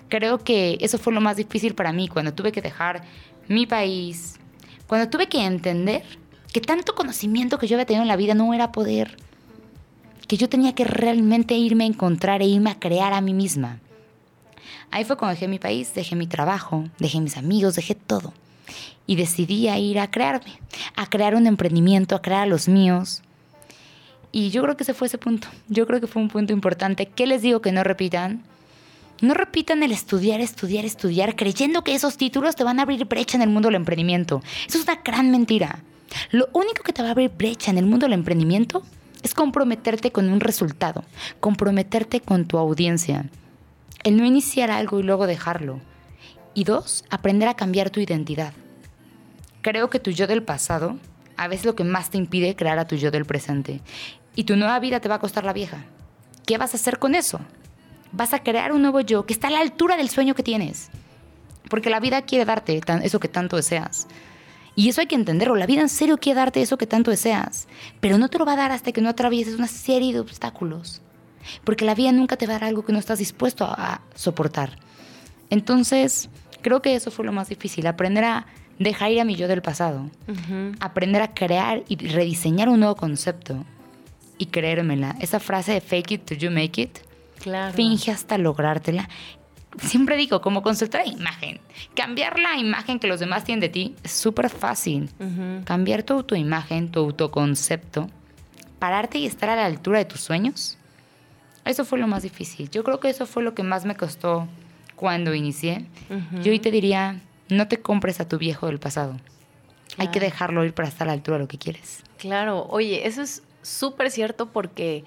Creo 0.10 0.38
que 0.40 0.78
eso 0.82 1.00
fue 1.00 1.14
lo 1.14 1.22
más 1.22 1.38
difícil 1.38 1.74
para 1.74 1.94
mí 1.94 2.08
cuando 2.08 2.34
tuve 2.34 2.52
que 2.52 2.62
dejar 2.62 3.04
mi 3.48 3.66
país, 3.66 4.40
cuando 4.86 5.10
tuve 5.10 5.28
que 5.28 5.44
entender 5.44 6.04
que 6.52 6.62
tanto 6.62 6.94
conocimiento 6.94 7.58
que 7.58 7.68
yo 7.68 7.76
había 7.76 7.88
tenido 7.88 8.04
en 8.04 8.08
la 8.08 8.16
vida 8.16 8.36
no 8.36 8.54
era 8.54 8.72
poder, 8.72 9.18
que 10.28 10.38
yo 10.38 10.48
tenía 10.50 10.76
que 10.76 10.84
realmente 10.84 11.56
irme 11.56 11.86
a 11.86 11.88
encontrar 11.88 12.42
e 12.44 12.46
irme 12.46 12.70
a 12.70 12.80
crear 12.80 13.14
a 13.14 13.22
mí 13.22 13.34
misma. 13.34 13.80
Ahí 14.92 15.04
fue 15.06 15.18
cuando 15.18 15.34
dejé 15.34 15.48
mi 15.48 15.58
país, 15.58 15.96
dejé 15.96 16.16
mi 16.16 16.28
trabajo, 16.28 16.86
dejé 17.00 17.20
mis 17.20 17.38
amigos, 17.38 17.76
dejé 17.76 17.96
todo. 17.96 18.34
Y 19.06 19.16
decidí 19.16 19.70
ir 19.70 20.00
a 20.00 20.10
crearme, 20.10 20.60
a 20.96 21.08
crear 21.08 21.36
un 21.36 21.48
emprendimiento, 21.48 22.16
a 22.16 22.22
crear 22.22 22.44
a 22.44 22.46
los 22.46 22.68
míos. 22.68 23.22
Y 24.32 24.50
yo 24.50 24.64
creo 24.64 24.76
que 24.76 24.84
ese 24.84 24.94
fue 24.94 25.08
ese 25.08 25.18
punto. 25.18 25.48
Yo 25.68 25.86
creo 25.86 26.00
que 26.00 26.08
fue 26.08 26.22
un 26.22 26.30
punto 26.30 26.54
importante. 26.54 27.06
¿Qué 27.06 27.28
les 27.28 27.42
digo 27.42 27.62
que 27.62 27.72
no 27.72 27.84
repitan? 27.84 28.44
No 29.22 29.34
repitan 29.34 29.84
el 29.84 29.92
estudiar, 29.92 30.42
estudiar, 30.42 30.86
estudiar, 30.86 31.36
creyendo 31.36 31.84
que 31.84 31.94
esos 31.94 32.18
títulos 32.18 32.56
te 32.56 32.64
van 32.64 32.80
a 32.80 32.82
abrir 32.82 33.06
brecha 33.06 33.38
en 33.38 33.44
el 33.44 33.50
mundo 33.50 33.68
del 33.68 33.76
emprendimiento. 33.76 34.42
Eso 34.68 34.80
es 34.80 34.84
una 34.86 35.02
gran 35.04 35.32
mentira. 35.32 35.80
Lo 36.32 36.50
único 36.54 36.84
que 36.84 36.94
te 36.94 37.02
va 37.02 37.10
a 37.10 37.12
abrir 37.12 37.30
brecha 37.30 37.72
en 37.72 37.78
el 37.78 37.86
mundo 37.86 38.06
del 38.06 38.14
emprendimiento 38.14 38.84
es 39.22 39.34
comprometerte 39.34 40.12
con 40.12 40.30
un 40.30 40.40
resultado, 40.40 41.04
comprometerte 41.40 42.20
con 42.20 42.46
tu 42.46 42.58
audiencia. 42.58 43.30
El 44.04 44.18
no 44.18 44.26
iniciar 44.26 44.72
algo 44.72 45.00
y 45.00 45.04
luego 45.04 45.28
dejarlo. 45.28 45.80
Y 46.54 46.66
dos, 46.66 47.06
aprender 47.10 47.48
a 47.48 47.56
cambiar 47.56 47.92
tu 47.92 48.00
identidad. 48.00 48.54
Creo 49.64 49.90
que 49.90 50.00
tu 50.00 50.12
yo 50.12 50.28
del 50.28 50.44
pasado 50.44 51.00
a 51.38 51.48
veces 51.48 51.66
lo 51.66 51.76
que 51.76 51.84
más 51.84 52.10
te 52.10 52.18
impide 52.18 52.56
crear 52.56 52.78
a 52.78 52.86
tu 52.86 52.96
yo 52.96 53.10
del 53.10 53.26
presente. 53.26 53.82
Y 54.36 54.44
tu 54.44 54.56
nueva 54.56 54.80
vida 54.80 55.00
te 55.00 55.10
va 55.10 55.16
a 55.16 55.20
costar 55.20 55.46
la 55.46 55.54
vieja. 55.54 55.86
¿Qué 56.46 56.58
vas 56.58 56.74
a 56.74 56.78
hacer 56.78 57.00
con 57.00 57.16
eso? 57.16 57.40
Vas 58.12 58.34
a 58.34 58.44
crear 58.44 58.72
un 58.74 58.82
nuevo 58.82 59.00
yo 59.00 59.26
que 59.26 59.34
está 59.34 59.48
a 59.48 59.52
la 59.52 59.62
altura 59.62 59.98
del 59.98 60.10
sueño 60.10 60.36
que 60.36 60.44
tienes. 60.44 60.90
Porque 61.70 61.90
la 61.90 62.00
vida 62.00 62.22
quiere 62.24 62.46
darte 62.46 62.80
eso 63.04 63.20
que 63.20 63.28
tanto 63.30 63.56
deseas. 63.56 64.08
Y 64.76 64.90
eso 64.90 65.02
hay 65.02 65.08
que 65.08 65.16
entenderlo. 65.16 65.56
La 65.56 65.66
vida 65.66 65.82
en 65.82 65.90
serio 65.90 66.18
quiere 66.18 66.40
darte 66.40 66.62
eso 66.62 66.78
que 66.78 66.88
tanto 66.88 67.10
deseas. 67.10 67.68
Pero 68.00 68.18
no 68.18 68.28
te 68.28 68.40
lo 68.40 68.46
va 68.46 68.54
a 68.54 68.58
dar 68.58 68.72
hasta 68.72 68.92
que 68.92 69.02
no 69.02 69.10
atravieses 69.10 69.56
una 69.56 69.68
serie 69.68 70.14
de 70.14 70.20
obstáculos. 70.20 71.02
Porque 71.64 71.86
la 71.86 71.96
vida 71.96 72.12
nunca 72.12 72.38
te 72.38 72.48
va 72.48 72.56
a 72.56 72.60
dar 72.60 72.70
algo 72.70 72.84
que 72.84 72.94
no 72.94 73.00
estás 73.00 73.20
dispuesto 73.20 73.66
a, 73.66 74.02
soportar. 74.14 74.78
Entonces, 75.50 76.30
creo 76.62 76.82
que 76.82 76.96
eso 76.96 77.12
fue 77.12 77.26
lo 77.26 77.32
más 77.32 77.50
difícil. 77.50 77.88
Aprender 77.88 78.26
a 78.26 78.46
dejar 78.84 79.12
ir 79.12 79.22
a 79.22 79.26
mi 79.26 79.36
yo 79.36 79.48
del 79.48 79.62
pasado. 79.62 80.10
Aprender 80.80 81.22
a 81.22 81.34
crear 81.34 81.84
y 81.88 81.96
rediseñar 81.96 82.70
un 82.70 82.80
nuevo 82.80 82.96
concepto. 82.96 83.64
Y 84.38 84.48
creérmela. 84.48 85.16
Esa 85.20 85.40
frase 85.40 85.74
de 85.74 85.82
fake 85.82 86.12
it 86.12 86.26
till 86.26 86.38
you 86.38 86.52
make 86.52 86.82
it. 86.82 87.00
Claro. 87.40 87.74
Finge 87.74 88.12
hasta 88.12 88.38
logrártela 88.38 89.10
siempre 89.82 90.18
digo, 90.18 90.42
como 90.42 90.62
consultora 90.62 91.04
de 91.04 91.12
imagen, 91.12 91.60
cambiar 91.96 92.40
la 92.40 92.58
imagen 92.58 93.00
que 93.00 93.08
los 93.08 93.20
demás 93.20 93.44
tienen 93.44 93.62
de 93.62 93.70
ti 93.70 93.96
es 94.04 94.12
súper 94.12 94.50
fácil. 94.50 95.10
Cambiar 95.66 96.04
tu 96.04 96.14
autoimagen, 96.14 96.92
tu 96.92 97.00
autoconcepto, 97.00 98.10
pararte 98.80 99.18
y 99.18 99.26
estar 99.26 99.50
a 99.50 99.56
la 99.56 99.66
altura 99.66 100.00
de 100.00 100.06
tus 100.06 100.22
sueños, 100.22 100.78
eso 101.66 101.86
fue 101.86 102.00
lo 102.00 102.08
más 102.08 102.24
difícil. 102.24 102.70
Yo 102.70 102.84
creo 102.84 103.00
que 103.00 103.10
eso 103.10 103.26
fue 103.26 103.44
lo 103.44 103.54
que 103.54 103.64
más 103.64 103.86
me 103.86 103.96
costó 103.96 104.48
cuando 104.96 105.34
inicié. 105.34 105.86
Yo 106.42 106.52
hoy 106.52 106.60
te 106.60 106.72
diría, 106.72 107.22
no 107.54 107.68
te 107.68 107.82
compres 107.82 108.20
a 108.20 108.28
tu 108.28 108.38
viejo 108.38 108.68
del 108.68 108.80
pasado. 108.80 109.18
Hay 109.98 110.08
que 110.10 110.20
dejarlo 110.20 110.66
ir 110.66 110.74
para 110.74 110.88
estar 110.88 111.06
a 111.06 111.08
la 111.08 111.14
altura 111.14 111.38
de 111.38 111.44
lo 111.44 111.48
que 111.48 111.58
quieres. 111.58 112.04
Claro, 112.18 112.66
oye, 112.70 113.08
eso 113.08 113.22
es 113.22 113.44
súper 113.62 114.10
cierto 114.12 114.48
porque, 114.48 115.04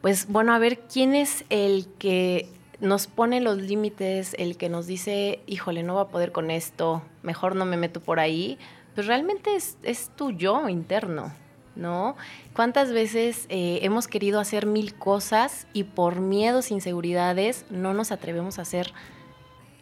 pues 0.00 0.26
bueno, 0.28 0.52
a 0.52 0.58
ver, 0.58 0.80
¿quién 0.80 1.14
es 1.14 1.44
el 1.48 1.86
que 1.98 2.48
nos 2.80 3.06
pone 3.06 3.40
los 3.40 3.58
límites, 3.58 4.34
el 4.38 4.56
que 4.56 4.68
nos 4.68 4.86
dice, 4.86 5.40
híjole, 5.46 5.82
no 5.82 5.94
va 5.94 6.02
a 6.02 6.08
poder 6.08 6.32
con 6.32 6.50
esto, 6.50 7.02
mejor 7.22 7.56
no 7.56 7.64
me 7.64 7.76
meto 7.76 8.00
por 8.00 8.20
ahí, 8.20 8.58
pues 8.94 9.06
realmente 9.06 9.54
es, 9.54 9.76
es 9.82 10.10
tu 10.16 10.30
yo 10.30 10.68
interno, 10.68 11.32
¿no? 11.74 12.16
¿Cuántas 12.54 12.92
veces 12.92 13.46
eh, 13.48 13.80
hemos 13.82 14.08
querido 14.08 14.40
hacer 14.40 14.66
mil 14.66 14.94
cosas 14.94 15.66
y 15.72 15.84
por 15.84 16.20
miedos, 16.20 16.70
inseguridades, 16.70 17.64
no 17.70 17.94
nos 17.94 18.12
atrevemos 18.12 18.58
a 18.58 18.62
hacer 18.62 18.92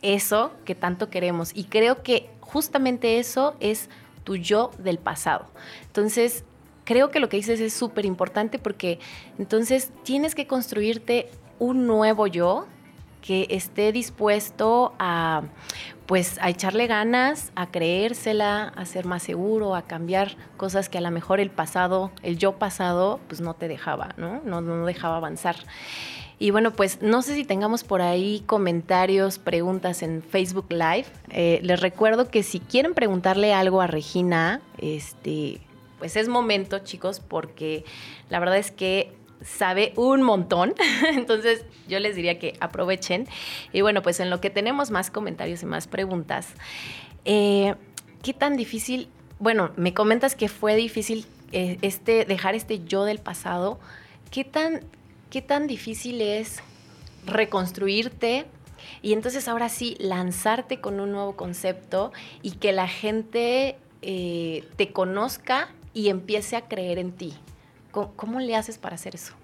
eso 0.05 0.53
que 0.65 0.75
tanto 0.75 1.11
queremos? 1.11 1.51
Y 1.55 1.65
creo 1.65 2.03
que 2.03 2.31
justamente 2.41 3.19
eso 3.19 3.57
es 3.61 3.89
tu 4.23 4.37
yo 4.37 4.71
del 4.79 4.99
pasado. 4.99 5.47
Entonces, 5.87 6.45
creo 6.85 7.11
que 7.11 7.21
lo 7.21 7.29
que 7.29 7.37
dices 7.37 7.61
es 7.61 7.73
súper 7.73 8.05
importante 8.05 8.59
porque 8.59 8.99
entonces 9.39 9.91
tienes 10.03 10.35
que 10.35 10.47
construirte 10.47 11.31
un 11.59 11.87
nuevo 11.87 12.27
yo 12.27 12.67
que 13.23 13.47
esté 13.49 13.91
dispuesto 13.91 14.95
a 14.99 15.45
pues 16.07 16.39
a 16.43 16.51
echarle 16.51 16.87
ganas, 16.87 17.51
a 17.55 17.71
creérsela, 17.71 18.69
a 18.77 18.85
ser 18.85 19.07
más 19.07 19.23
seguro, 19.23 19.75
a 19.75 19.83
cambiar 19.83 20.37
cosas 20.59 20.91
que 20.91 20.99
a 20.99 21.01
lo 21.01 21.11
mejor 21.11 21.41
el 21.41 21.51
pasado, 21.51 22.13
el 22.23 22.37
yo 22.37 22.59
pasado, 22.59 23.21
pues 23.27 23.41
no 23.41 23.55
te 23.55 23.69
dejaba, 23.69 24.11
¿no? 24.19 24.43
No, 24.45 24.61
no 24.61 24.85
dejaba 24.85 25.17
avanzar. 25.17 25.57
Y 26.39 26.51
bueno, 26.51 26.73
pues 26.73 27.01
no 27.01 27.23
sé 27.23 27.35
si 27.35 27.45
tengamos 27.45 27.85
por 27.85 28.03
ahí 28.03 28.43
comentarios, 28.47 29.39
preguntas 29.39 30.03
en 30.03 30.23
Facebook 30.23 30.67
Live. 30.71 31.07
Eh, 31.31 31.61
les 31.63 31.81
recuerdo 31.81 32.29
que 32.29 32.43
si 32.43 32.61
quieren 32.61 32.95
preguntarle 32.95 33.55
algo 33.55 33.81
a 33.81 33.87
Regina, 33.87 34.61
este, 34.79 35.61
pues 35.99 36.17
es 36.17 36.29
momento, 36.29 36.81
chicos, 36.81 37.21
porque 37.21 37.85
la 38.31 38.41
verdad 38.41 38.59
es 38.59 38.71
que 38.71 39.13
sabe 39.45 39.93
un 39.97 40.23
montón. 40.23 40.75
Entonces 41.13 41.65
yo 41.87 42.01
les 42.01 42.17
diría 42.17 42.39
que 42.39 42.55
aprovechen. 42.61 43.29
Y 43.73 43.83
bueno, 43.83 44.03
pues 44.03 44.21
en 44.21 44.31
lo 44.31 44.41
que 44.41 44.51
tenemos 44.51 44.91
más 44.91 45.11
comentarios 45.11 45.63
y 45.63 45.67
más 45.67 45.87
preguntas, 45.87 46.49
eh, 47.25 47.75
¿qué 48.23 48.33
tan 48.33 48.57
difícil? 48.57 49.09
Bueno, 49.39 49.73
me 49.77 49.95
comentas 49.95 50.35
que 50.35 50.49
fue 50.49 50.75
difícil 50.77 51.27
eh, 51.53 51.79
este, 51.83 52.25
dejar 52.25 52.55
este 52.55 52.85
yo 52.85 53.05
del 53.05 53.19
pasado. 53.19 53.79
¿Qué 54.31 54.45
tan, 54.45 54.81
¿Qué 55.35 55.43
tan 55.43 55.67
difícil 55.67 56.21
es 56.21 56.61
reconstruirte? 57.27 58.47
Y 59.03 59.15
entonces 59.15 59.49
ahora 59.49 59.69
sí, 59.69 59.97
lanzarte 59.99 60.81
con 60.81 61.01
un 61.01 61.11
nuevo 61.11 61.35
concepto 61.35 62.13
y 62.41 62.53
que 62.53 62.71
la 62.71 62.87
gente 62.87 63.77
eh, 64.03 64.63
te 64.77 64.93
conozca 64.93 65.75
y 65.93 66.09
empiece 66.09 66.55
a 66.55 66.69
creer 66.69 67.01
en 67.01 67.11
ti. 67.11 67.35
¿Cómo, 67.91 68.39
le 68.39 68.55
haces 68.55 68.79
para 68.79 68.95
hacer 68.95 69.17
eso? 69.17 69.35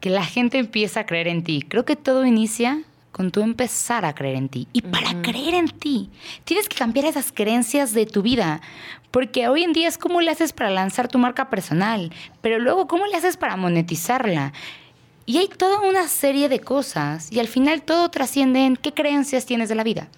Que 0.00 0.10
la 0.10 0.22
gente 0.22 0.58
empiece 0.58 1.00
a 1.00 1.06
creer 1.06 1.28
en 1.28 1.44
ti. 1.44 1.64
Creo 1.66 1.86
que 1.86 1.96
todo 1.96 2.26
inicia 2.26 2.84
con 3.14 3.30
tú 3.30 3.42
empezar 3.42 4.04
a 4.04 4.12
creer 4.12 4.34
en 4.34 4.48
ti. 4.48 4.66
Y 4.72 4.82
para 4.82 5.22
creer 5.22 5.54
en 5.54 5.68
ti, 5.68 6.10
tienes 6.42 6.68
que 6.68 6.76
cambiar 6.76 7.06
esas 7.06 7.30
creencias 7.30 7.94
de 7.94 8.06
tu 8.06 8.22
vida. 8.22 8.60
Porque 9.12 9.46
hoy 9.46 9.62
en 9.62 9.72
día 9.72 9.86
es 9.86 9.98
cómo 9.98 10.20
le 10.20 10.32
haces 10.32 10.52
para 10.52 10.70
lanzar 10.70 11.06
tu 11.06 11.18
marca 11.18 11.48
personal, 11.48 12.12
pero 12.42 12.58
luego 12.58 12.88
cómo 12.88 13.06
le 13.06 13.16
haces 13.16 13.36
para 13.36 13.56
monetizarla. 13.56 14.52
Y 15.26 15.38
hay 15.38 15.46
toda 15.46 15.88
una 15.88 16.08
serie 16.08 16.48
de 16.48 16.58
cosas 16.58 17.30
y 17.30 17.38
al 17.38 17.46
final 17.46 17.82
todo 17.82 18.08
trasciende 18.08 18.66
en 18.66 18.76
qué 18.76 18.92
creencias 18.92 19.46
tienes 19.46 19.68
de 19.68 19.76
la 19.76 19.84
vida. 19.84 20.08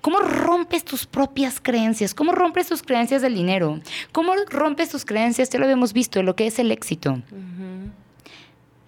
¿Cómo 0.00 0.18
rompes 0.18 0.84
tus 0.84 1.06
propias 1.06 1.60
creencias? 1.60 2.14
¿Cómo 2.14 2.32
rompes 2.32 2.66
tus 2.66 2.82
creencias 2.82 3.22
del 3.22 3.36
dinero? 3.36 3.78
¿Cómo 4.10 4.32
rompes 4.48 4.88
tus 4.88 5.04
creencias, 5.04 5.50
ya 5.50 5.60
lo 5.60 5.66
habíamos 5.66 5.92
visto, 5.92 6.20
lo 6.24 6.34
que 6.34 6.48
es 6.48 6.58
el 6.58 6.72
éxito? 6.72 7.22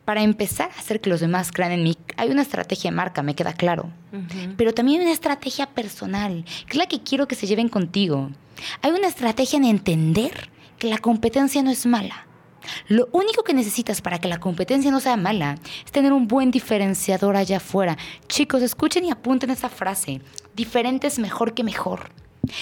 Para 0.06 0.22
empezar 0.22 0.70
a 0.70 0.78
hacer 0.78 1.00
que 1.00 1.10
los 1.10 1.18
demás 1.18 1.50
crean 1.50 1.72
en 1.72 1.82
mí, 1.82 1.98
hay 2.16 2.30
una 2.30 2.42
estrategia 2.42 2.92
de 2.92 2.96
marca, 2.96 3.24
me 3.24 3.34
queda 3.34 3.52
claro. 3.54 3.90
Pero 4.56 4.72
también 4.72 5.00
hay 5.00 5.06
una 5.06 5.12
estrategia 5.12 5.66
personal, 5.66 6.44
que 6.44 6.74
es 6.74 6.76
la 6.76 6.86
que 6.86 7.02
quiero 7.02 7.26
que 7.26 7.34
se 7.34 7.48
lleven 7.48 7.68
contigo. 7.68 8.30
Hay 8.82 8.92
una 8.92 9.08
estrategia 9.08 9.56
en 9.56 9.64
entender 9.64 10.48
que 10.78 10.88
la 10.88 10.98
competencia 10.98 11.60
no 11.64 11.72
es 11.72 11.86
mala. 11.86 12.28
Lo 12.86 13.08
único 13.10 13.42
que 13.42 13.52
necesitas 13.52 14.00
para 14.00 14.20
que 14.20 14.28
la 14.28 14.38
competencia 14.38 14.92
no 14.92 15.00
sea 15.00 15.16
mala 15.16 15.58
es 15.84 15.90
tener 15.90 16.12
un 16.12 16.28
buen 16.28 16.52
diferenciador 16.52 17.34
allá 17.34 17.56
afuera. 17.56 17.98
Chicos, 18.28 18.62
escuchen 18.62 19.04
y 19.04 19.10
apunten 19.10 19.50
esa 19.50 19.68
frase. 19.68 20.20
Diferente 20.54 21.08
es 21.08 21.18
mejor 21.18 21.52
que 21.52 21.64
mejor. 21.64 22.10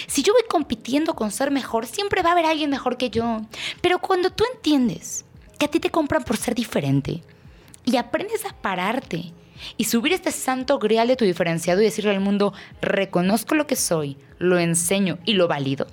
Si 0.06 0.22
yo 0.22 0.32
voy 0.32 0.44
compitiendo 0.48 1.14
con 1.14 1.30
ser 1.30 1.50
mejor, 1.50 1.84
siempre 1.84 2.22
va 2.22 2.30
a 2.30 2.32
haber 2.32 2.46
alguien 2.46 2.70
mejor 2.70 2.96
que 2.96 3.10
yo. 3.10 3.42
Pero 3.82 3.98
cuando 3.98 4.30
tú 4.30 4.44
entiendes 4.54 5.26
que 5.58 5.66
a 5.66 5.70
ti 5.70 5.78
te 5.78 5.90
compran 5.90 6.24
por 6.24 6.38
ser 6.38 6.54
diferente 6.54 7.22
y 7.84 7.96
aprendes 7.96 8.44
a 8.44 8.54
pararte 8.54 9.32
y 9.76 9.84
subir 9.84 10.12
este 10.12 10.32
santo 10.32 10.78
grial 10.78 11.08
de 11.08 11.16
tu 11.16 11.24
diferenciado 11.24 11.80
y 11.80 11.84
decirle 11.84 12.10
al 12.10 12.20
mundo, 12.20 12.52
reconozco 12.80 13.54
lo 13.54 13.66
que 13.66 13.76
soy, 13.76 14.16
lo 14.38 14.58
enseño 14.58 15.18
y 15.24 15.34
lo 15.34 15.48
valido, 15.48 15.86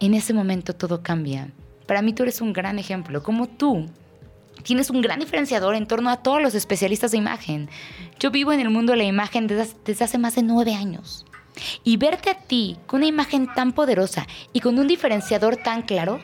en 0.00 0.14
ese 0.14 0.32
momento 0.34 0.74
todo 0.74 1.02
cambia 1.02 1.50
para 1.90 2.02
mí 2.02 2.12
tú 2.12 2.22
eres 2.22 2.40
un 2.40 2.52
gran 2.52 2.78
ejemplo. 2.78 3.20
Como 3.20 3.48
tú 3.48 3.86
tienes 4.62 4.90
un 4.90 5.00
gran 5.00 5.18
diferenciador 5.18 5.74
en 5.74 5.88
torno 5.88 6.08
a 6.08 6.18
todos 6.18 6.40
los 6.40 6.54
especialistas 6.54 7.10
de 7.10 7.16
imagen. 7.16 7.68
Yo 8.20 8.30
vivo 8.30 8.52
en 8.52 8.60
el 8.60 8.70
mundo 8.70 8.92
de 8.92 8.98
la 8.98 9.02
imagen 9.02 9.48
desde, 9.48 10.04
hace 10.04 10.16
más 10.16 10.36
de 10.36 10.44
nueve 10.44 10.76
años. 10.76 11.26
Y 11.82 11.96
verte 11.96 12.30
a 12.30 12.34
ti 12.34 12.76
con 12.86 12.98
una 12.98 13.08
imagen 13.08 13.52
tan 13.52 13.72
poderosa 13.72 14.28
y 14.52 14.60
con 14.60 14.78
un 14.78 14.86
diferenciador 14.86 15.56
tan 15.56 15.82
claro, 15.82 16.20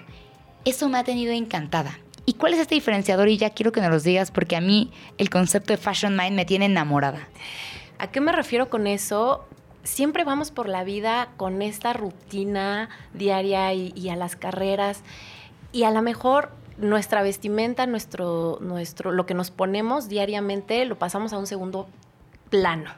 eso 0.65 0.89
me 0.89 0.99
ha 0.99 1.03
tenido 1.03 1.33
encantada. 1.33 1.99
¿Y 2.27 2.35
cuál 2.35 2.55
es 2.55 2.61
este 2.61 2.75
diferenciador? 2.75 3.29
Y 3.29 3.39
ya 3.39 3.51
quiero 3.51 3.73
que 3.73 3.81
nos 3.81 3.91
lo 3.91 4.01
digas 4.01 4.33
porque 4.33 4.57
a 4.57 4.61
mí 4.61 4.93
el 5.17 5.31
concepto 5.31 5.73
de 5.73 5.77
Fashion 5.77 6.17
Mind 6.17 6.35
me 6.35 6.45
tiene 6.45 6.67
enamorada. 6.67 7.29
¿A 7.99 8.11
qué 8.11 8.21
me 8.21 8.33
refiero 8.33 8.69
con 8.69 8.87
eso? 8.87 9.47
Siempre 9.85 10.25
vamos 10.25 10.51
por 10.51 10.69
la 10.69 10.83
vida 10.83 11.29
con 11.37 11.63
esta 11.63 11.93
rutina 11.93 12.91
diaria 13.15 13.73
y, 13.73 13.93
y 13.95 14.09
a 14.09 14.17
las 14.17 14.35
carreras 14.35 15.03
y 15.71 15.85
a 15.85 15.93
lo 15.93 16.03
mejor 16.03 16.51
nuestra 16.79 17.23
vestimenta, 17.23 17.87
nuestro, 17.87 18.59
nuestro, 18.61 19.13
lo 19.13 19.25
que 19.25 19.35
nos 19.35 19.51
ponemos 19.51 20.09
diariamente 20.09 20.85
lo 20.85 20.99
pasamos 20.99 21.33
a 21.33 21.39
un 21.39 21.47
segundo 21.47 21.89
plano, 22.51 22.91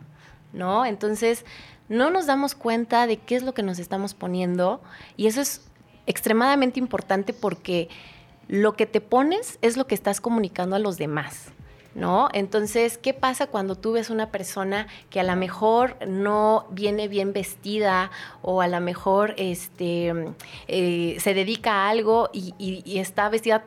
¿no? 0.52 0.84
Entonces 0.84 1.44
no 1.88 2.10
nos 2.10 2.26
damos 2.26 2.54
cuenta 2.54 3.06
de 3.06 3.18
qué 3.18 3.36
es 3.36 3.42
lo 3.42 3.54
que 3.54 3.62
nos 3.62 3.78
estamos 3.78 4.14
poniendo 4.14 4.82
y 5.16 5.26
eso 5.26 5.40
es 5.40 5.68
extremadamente 6.06 6.80
importante 6.80 7.32
porque 7.32 7.88
lo 8.48 8.74
que 8.74 8.86
te 8.86 9.00
pones 9.00 9.58
es 9.62 9.76
lo 9.76 9.86
que 9.86 9.94
estás 9.94 10.20
comunicando 10.20 10.74
a 10.76 10.78
los 10.78 10.96
demás. 10.98 11.52
¿No? 11.94 12.28
Entonces, 12.32 12.96
¿qué 12.96 13.12
pasa 13.12 13.48
cuando 13.48 13.74
tú 13.74 13.92
ves 13.92 14.08
una 14.08 14.30
persona 14.30 14.86
que 15.10 15.18
a 15.18 15.24
lo 15.24 15.34
mejor 15.34 15.96
no 16.06 16.66
viene 16.70 17.08
bien 17.08 17.32
vestida 17.32 18.12
o 18.40 18.60
a 18.60 18.68
lo 18.68 18.78
mejor 18.80 19.34
este, 19.36 20.12
eh, 20.68 21.16
se 21.18 21.34
dedica 21.34 21.72
a 21.72 21.88
algo 21.88 22.30
y, 22.32 22.54
y- 22.56 22.82
y 22.84 22.98
está 22.98 23.28
vestida 23.30 23.64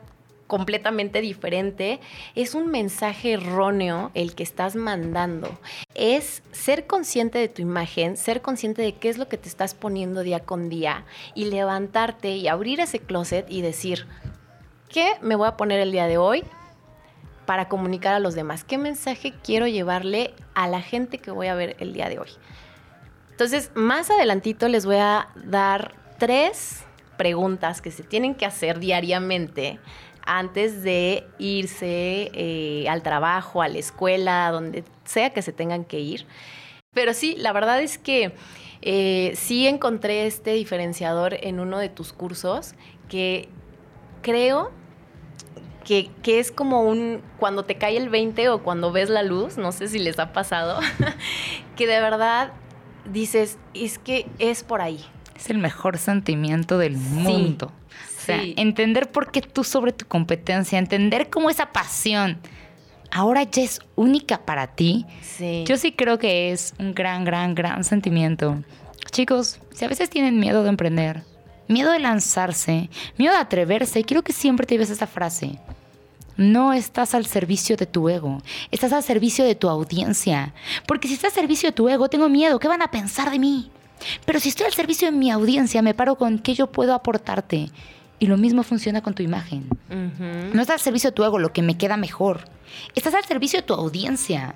completamente 0.48 1.20
diferente? 1.20 2.00
Es 2.36 2.56
un 2.56 2.68
mensaje 2.72 3.34
erróneo 3.34 4.12
el 4.14 4.34
que 4.34 4.44
estás 4.44 4.76
mandando. 4.78 5.50
Es 5.94 6.42
ser 6.54 6.88
consciente 6.88 7.38
de 7.38 7.50
tu 7.50 7.62
imagen, 7.62 8.16
ser 8.16 8.42
consciente 8.42 8.82
de 8.82 8.94
qué 8.94 9.10
es 9.10 9.18
lo 9.18 9.28
que 9.28 9.38
te 9.38 9.50
estás 9.50 9.74
poniendo 9.74 10.22
día 10.22 10.40
con 10.40 10.70
día 10.70 11.04
y 11.36 11.46
levantarte 11.46 12.30
y 12.38 12.48
abrir 12.48 12.80
ese 12.80 13.00
closet 13.00 13.46
y 13.50 13.62
decir, 13.62 14.06
¿qué 14.92 15.14
me 15.22 15.36
voy 15.36 15.48
a 15.48 15.58
poner 15.58 15.80
el 15.80 15.92
día 15.92 16.08
de 16.08 16.18
hoy 16.18 16.44
para 17.46 17.68
comunicar 17.70 18.14
a 18.14 18.20
los 18.20 18.36
demás? 18.36 18.64
¿Qué 18.64 18.78
mensaje 18.78 19.34
quiero 19.44 19.68
llevarle 19.68 20.34
a 20.54 20.68
la 20.68 20.82
gente 20.82 21.18
que 21.18 21.32
voy 21.32 21.48
a 21.48 21.56
ver 21.56 21.76
el 21.80 21.94
día 21.94 22.10
de 22.10 22.20
hoy? 22.20 22.30
Entonces, 23.32 23.72
más 23.74 24.12
adelantito 24.12 24.68
les 24.68 24.86
voy 24.86 24.98
a 24.98 25.30
dar 25.36 25.94
tres 26.20 26.84
preguntas 27.18 27.82
que 27.82 27.92
se 27.92 28.04
tienen 28.04 28.36
que 28.36 28.46
hacer 28.46 28.80
diariamente 28.80 29.80
antes 30.24 30.84
de 30.84 31.26
irse 31.40 32.30
eh, 32.34 32.86
al 32.90 33.02
trabajo, 33.02 33.62
a 33.62 33.68
la 33.68 33.80
escuela, 33.80 34.52
donde 34.52 34.84
sea 35.06 35.32
que 35.32 35.42
se 35.42 35.54
tengan 35.54 35.84
que 35.86 36.00
ir. 36.00 36.28
Pero 36.94 37.14
sí, 37.14 37.36
la 37.38 37.54
verdad 37.54 37.82
es 37.82 37.98
que 37.98 38.36
eh, 38.82 39.32
sí 39.36 39.68
encontré 39.68 40.28
este 40.28 40.52
diferenciador 40.54 41.38
en 41.42 41.60
uno 41.60 41.80
de 41.80 41.90
tus 41.90 42.14
cursos 42.14 42.76
que 43.08 43.50
creo 44.22 44.72
que, 45.84 46.10
que 46.24 46.40
es 46.40 46.52
como 46.52 46.84
un 46.84 47.22
cuando 47.40 47.64
te 47.64 47.76
cae 47.76 47.98
el 47.98 48.10
20 48.10 48.50
o 48.50 48.64
cuando 48.64 48.92
ves 48.92 49.10
la 49.10 49.24
luz, 49.24 49.58
no 49.58 49.72
sé 49.72 49.88
si 49.88 50.00
les 50.00 50.20
ha 50.20 50.34
pasado, 50.34 50.80
que 51.76 51.88
de 51.88 52.00
verdad 52.00 52.54
dices, 53.12 53.58
es 53.74 53.98
que 53.98 54.28
es 54.40 54.64
por 54.64 54.82
ahí. 54.82 55.04
Es 55.36 55.50
el 55.50 55.58
mejor 55.58 55.98
sentimiento 55.98 56.78
del 56.78 56.98
mundo. 56.98 57.72
O 58.18 58.24
sea, 58.24 58.42
sí. 58.42 58.54
entender 58.58 59.12
por 59.12 59.32
qué 59.32 59.42
tú 59.42 59.64
sobre 59.64 59.92
tu 59.92 60.06
competencia, 60.06 60.78
entender 60.78 61.30
cómo 61.30 61.50
esa 61.50 61.72
pasión 61.72 62.40
ahora 63.12 63.44
ya 63.44 63.62
es 63.62 63.80
única 63.96 64.46
para 64.46 64.68
ti. 64.68 65.06
Sí. 65.22 65.64
Yo 65.68 65.78
sí 65.78 65.92
creo 65.92 66.18
que 66.18 66.52
es 66.52 66.74
un 66.80 66.94
gran, 66.94 67.24
gran, 67.24 67.54
gran 67.54 67.84
sentimiento. 67.84 68.64
Chicos, 69.12 69.60
si 69.74 69.86
a 69.86 69.88
veces 69.88 70.10
tienen 70.10 70.40
miedo 70.40 70.64
de 70.64 70.70
emprender, 70.70 71.24
miedo 71.72 71.92
de 71.92 72.00
lanzarse, 72.00 72.90
miedo 73.18 73.34
de 73.34 73.40
atreverse, 73.40 74.04
quiero 74.04 74.24
que 74.24 74.34
siempre 74.34 74.66
te 74.66 74.76
lleves 74.76 74.90
esta 74.90 75.08
frase. 75.08 75.60
No 76.38 76.74
estás 76.74 77.14
al 77.14 77.26
servicio 77.26 77.78
de 77.78 77.86
tu 77.86 78.10
ego, 78.10 78.42
estás 78.72 78.94
al 78.94 79.04
servicio 79.04 79.46
de 79.46 79.56
tu 79.56 79.70
audiencia. 79.70 80.54
Porque 80.88 81.08
si 81.08 81.16
estás 81.16 81.34
al 81.34 81.42
servicio 81.42 81.70
de 81.70 81.74
tu 81.74 81.90
ego, 81.90 82.10
tengo 82.10 82.30
miedo, 82.30 82.60
¿qué 82.60 82.68
van 82.68 82.82
a 82.82 82.92
pensar 82.92 83.32
de 83.32 83.40
mí? 83.40 83.70
Pero 84.26 84.40
si 84.40 84.50
estoy 84.50 84.66
al 84.66 84.74
servicio 84.74 85.12
de 85.12 85.18
mi 85.18 85.30
audiencia, 85.30 85.82
me 85.82 85.94
paro 85.94 86.16
con 86.16 86.40
qué 86.40 86.54
yo 86.54 86.72
puedo 86.72 86.94
aportarte. 86.94 87.70
Y 88.18 88.28
lo 88.28 88.38
mismo 88.38 88.64
funciona 88.64 89.02
con 89.02 89.14
tu 89.14 89.24
imagen. 89.24 89.68
No 90.54 90.62
estás 90.62 90.76
al 90.76 90.80
servicio 90.80 91.10
de 91.10 91.16
tu 91.16 91.24
ego, 91.24 91.40
lo 91.40 91.54
que 91.54 91.62
me 91.62 91.78
queda 91.78 91.98
mejor. 91.98 92.46
Estás 92.96 93.14
al 93.14 93.26
servicio 93.26 93.60
de 93.60 93.66
tu 93.66 93.74
audiencia. 93.74 94.56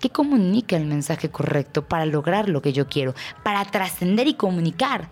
¿Qué 0.00 0.10
comunica 0.10 0.76
el 0.76 0.84
mensaje 0.84 1.30
correcto 1.30 1.86
para 1.86 2.04
lograr 2.04 2.48
lo 2.48 2.60
que 2.60 2.74
yo 2.74 2.86
quiero? 2.86 3.14
Para 3.42 3.64
trascender 3.64 4.26
y 4.28 4.34
comunicar 4.34 5.08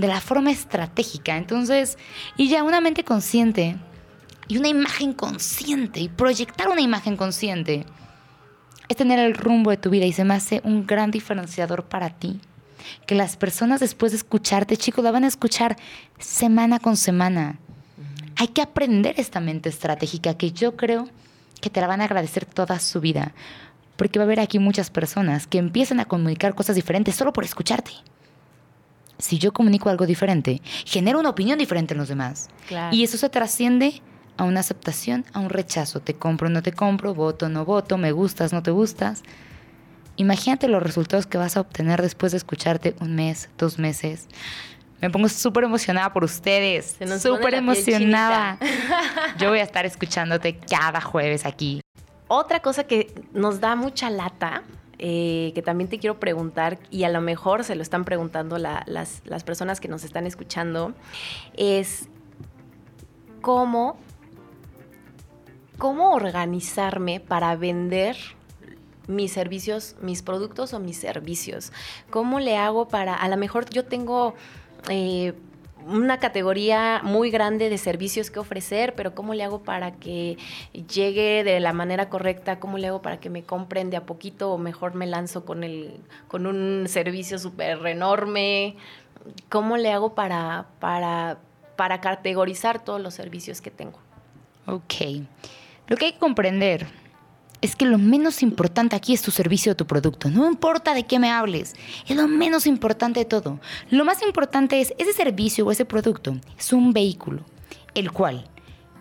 de 0.00 0.08
la 0.08 0.20
forma 0.20 0.50
estratégica. 0.50 1.36
Entonces, 1.36 1.98
y 2.36 2.48
ya 2.48 2.64
una 2.64 2.80
mente 2.80 3.04
consciente 3.04 3.76
y 4.48 4.58
una 4.58 4.68
imagen 4.68 5.12
consciente 5.12 6.00
y 6.00 6.08
proyectar 6.08 6.68
una 6.68 6.80
imagen 6.80 7.16
consciente 7.16 7.84
es 8.88 8.96
tener 8.96 9.18
el 9.20 9.34
rumbo 9.34 9.70
de 9.70 9.76
tu 9.76 9.90
vida 9.90 10.06
y 10.06 10.12
se 10.12 10.24
me 10.24 10.34
hace 10.34 10.60
un 10.64 10.86
gran 10.86 11.10
diferenciador 11.10 11.84
para 11.84 12.10
ti. 12.10 12.40
Que 13.06 13.14
las 13.14 13.36
personas 13.36 13.78
después 13.78 14.10
de 14.10 14.18
escucharte, 14.18 14.76
chicos, 14.76 15.04
la 15.04 15.12
van 15.12 15.24
a 15.24 15.28
escuchar 15.28 15.76
semana 16.18 16.80
con 16.80 16.96
semana. 16.96 17.58
Hay 18.36 18.48
que 18.48 18.62
aprender 18.62 19.14
esta 19.18 19.38
mente 19.38 19.68
estratégica 19.68 20.34
que 20.34 20.50
yo 20.50 20.76
creo 20.76 21.08
que 21.60 21.70
te 21.70 21.80
la 21.80 21.86
van 21.86 22.00
a 22.00 22.04
agradecer 22.04 22.46
toda 22.46 22.80
su 22.80 23.00
vida. 23.00 23.32
Porque 23.96 24.18
va 24.18 24.24
a 24.24 24.26
haber 24.26 24.40
aquí 24.40 24.58
muchas 24.58 24.90
personas 24.90 25.46
que 25.46 25.58
empiezan 25.58 26.00
a 26.00 26.06
comunicar 26.06 26.54
cosas 26.54 26.74
diferentes 26.74 27.14
solo 27.14 27.34
por 27.34 27.44
escucharte. 27.44 27.92
Si 29.20 29.38
yo 29.38 29.52
comunico 29.52 29.88
algo 29.88 30.06
diferente, 30.06 30.60
genero 30.84 31.20
una 31.20 31.30
opinión 31.30 31.58
diferente 31.58 31.94
en 31.94 31.98
los 31.98 32.08
demás. 32.08 32.48
Claro. 32.66 32.94
Y 32.94 33.04
eso 33.04 33.16
se 33.16 33.28
trasciende 33.28 34.02
a 34.36 34.44
una 34.44 34.60
aceptación, 34.60 35.24
a 35.32 35.40
un 35.40 35.50
rechazo. 35.50 36.00
Te 36.00 36.14
compro, 36.14 36.48
no 36.48 36.62
te 36.62 36.72
compro, 36.72 37.14
voto, 37.14 37.48
no 37.48 37.64
voto, 37.64 37.98
me 37.98 38.12
gustas, 38.12 38.52
no 38.52 38.62
te 38.62 38.70
gustas. 38.70 39.22
Imagínate 40.16 40.68
los 40.68 40.82
resultados 40.82 41.26
que 41.26 41.38
vas 41.38 41.56
a 41.56 41.60
obtener 41.60 42.02
después 42.02 42.32
de 42.32 42.38
escucharte 42.38 42.94
un 43.00 43.14
mes, 43.14 43.48
dos 43.58 43.78
meses. 43.78 44.28
Me 45.00 45.08
pongo 45.08 45.28
súper 45.28 45.64
emocionada 45.64 46.12
por 46.12 46.24
ustedes. 46.24 46.96
Súper 47.20 47.54
emocionada. 47.54 48.58
Yo 49.38 49.48
voy 49.48 49.60
a 49.60 49.62
estar 49.62 49.86
escuchándote 49.86 50.58
cada 50.58 51.00
jueves 51.00 51.46
aquí. 51.46 51.80
Otra 52.28 52.60
cosa 52.60 52.84
que 52.84 53.12
nos 53.32 53.60
da 53.60 53.76
mucha 53.76 54.10
lata, 54.10 54.62
eh, 55.02 55.50
que 55.54 55.62
también 55.62 55.88
te 55.88 55.98
quiero 55.98 56.20
preguntar, 56.20 56.78
y 56.90 57.04
a 57.04 57.08
lo 57.08 57.20
mejor 57.20 57.64
se 57.64 57.74
lo 57.74 57.82
están 57.82 58.04
preguntando 58.04 58.58
la- 58.58 58.84
las, 58.86 59.22
las 59.24 59.42
personas 59.42 59.80
que 59.80 59.88
nos 59.88 60.04
están 60.04 60.26
escuchando, 60.26 60.92
es 61.56 62.08
cómo, 63.40 63.96
cómo 65.78 66.12
organizarme 66.12 67.18
para 67.18 67.56
vender 67.56 68.16
mis 69.08 69.32
servicios, 69.32 69.96
mis 70.02 70.22
productos 70.22 70.74
o 70.74 70.78
mis 70.78 70.98
servicios. 70.98 71.72
¿Cómo 72.10 72.38
le 72.38 72.56
hago 72.56 72.86
para, 72.86 73.14
a 73.14 73.28
lo 73.28 73.36
mejor 73.36 73.68
yo 73.70 73.86
tengo... 73.86 74.34
eh, 74.88 75.32
una 75.86 76.18
categoría 76.18 77.00
muy 77.02 77.30
grande 77.30 77.70
de 77.70 77.78
servicios 77.78 78.30
que 78.30 78.38
ofrecer, 78.38 78.94
pero 78.94 79.14
¿cómo 79.14 79.34
le 79.34 79.44
hago 79.44 79.62
para 79.62 79.92
que 79.92 80.36
llegue 80.72 81.44
de 81.44 81.60
la 81.60 81.72
manera 81.72 82.08
correcta? 82.08 82.60
¿Cómo 82.60 82.78
le 82.78 82.88
hago 82.88 83.02
para 83.02 83.20
que 83.20 83.30
me 83.30 83.42
compren 83.42 83.90
de 83.90 83.96
a 83.96 84.04
poquito 84.04 84.52
o 84.52 84.58
mejor 84.58 84.94
me 84.94 85.06
lanzo 85.06 85.44
con, 85.44 85.64
el, 85.64 86.00
con 86.28 86.46
un 86.46 86.86
servicio 86.88 87.38
súper 87.38 87.86
enorme? 87.86 88.76
¿Cómo 89.48 89.76
le 89.76 89.92
hago 89.92 90.14
para, 90.14 90.66
para, 90.78 91.38
para 91.76 92.00
categorizar 92.00 92.84
todos 92.84 93.00
los 93.00 93.14
servicios 93.14 93.60
que 93.60 93.70
tengo? 93.70 93.98
Ok. 94.66 94.94
Lo 95.88 95.96
que 95.96 96.06
hay 96.06 96.12
que 96.12 96.18
comprender 96.18 96.86
es 97.62 97.76
que 97.76 97.84
lo 97.84 97.98
menos 97.98 98.42
importante 98.42 98.96
aquí 98.96 99.12
es 99.12 99.22
tu 99.22 99.30
servicio 99.30 99.72
o 99.72 99.76
tu 99.76 99.86
producto. 99.86 100.30
No 100.30 100.48
importa 100.48 100.94
de 100.94 101.04
qué 101.04 101.18
me 101.18 101.30
hables. 101.30 101.74
Es 102.08 102.16
lo 102.16 102.26
menos 102.26 102.66
importante 102.66 103.20
de 103.20 103.26
todo. 103.26 103.60
Lo 103.90 104.04
más 104.04 104.22
importante 104.22 104.80
es 104.80 104.94
ese 104.98 105.12
servicio 105.12 105.66
o 105.66 105.70
ese 105.70 105.84
producto. 105.84 106.36
Es 106.58 106.72
un 106.72 106.92
vehículo, 106.92 107.44
el 107.94 108.12
cual 108.12 108.48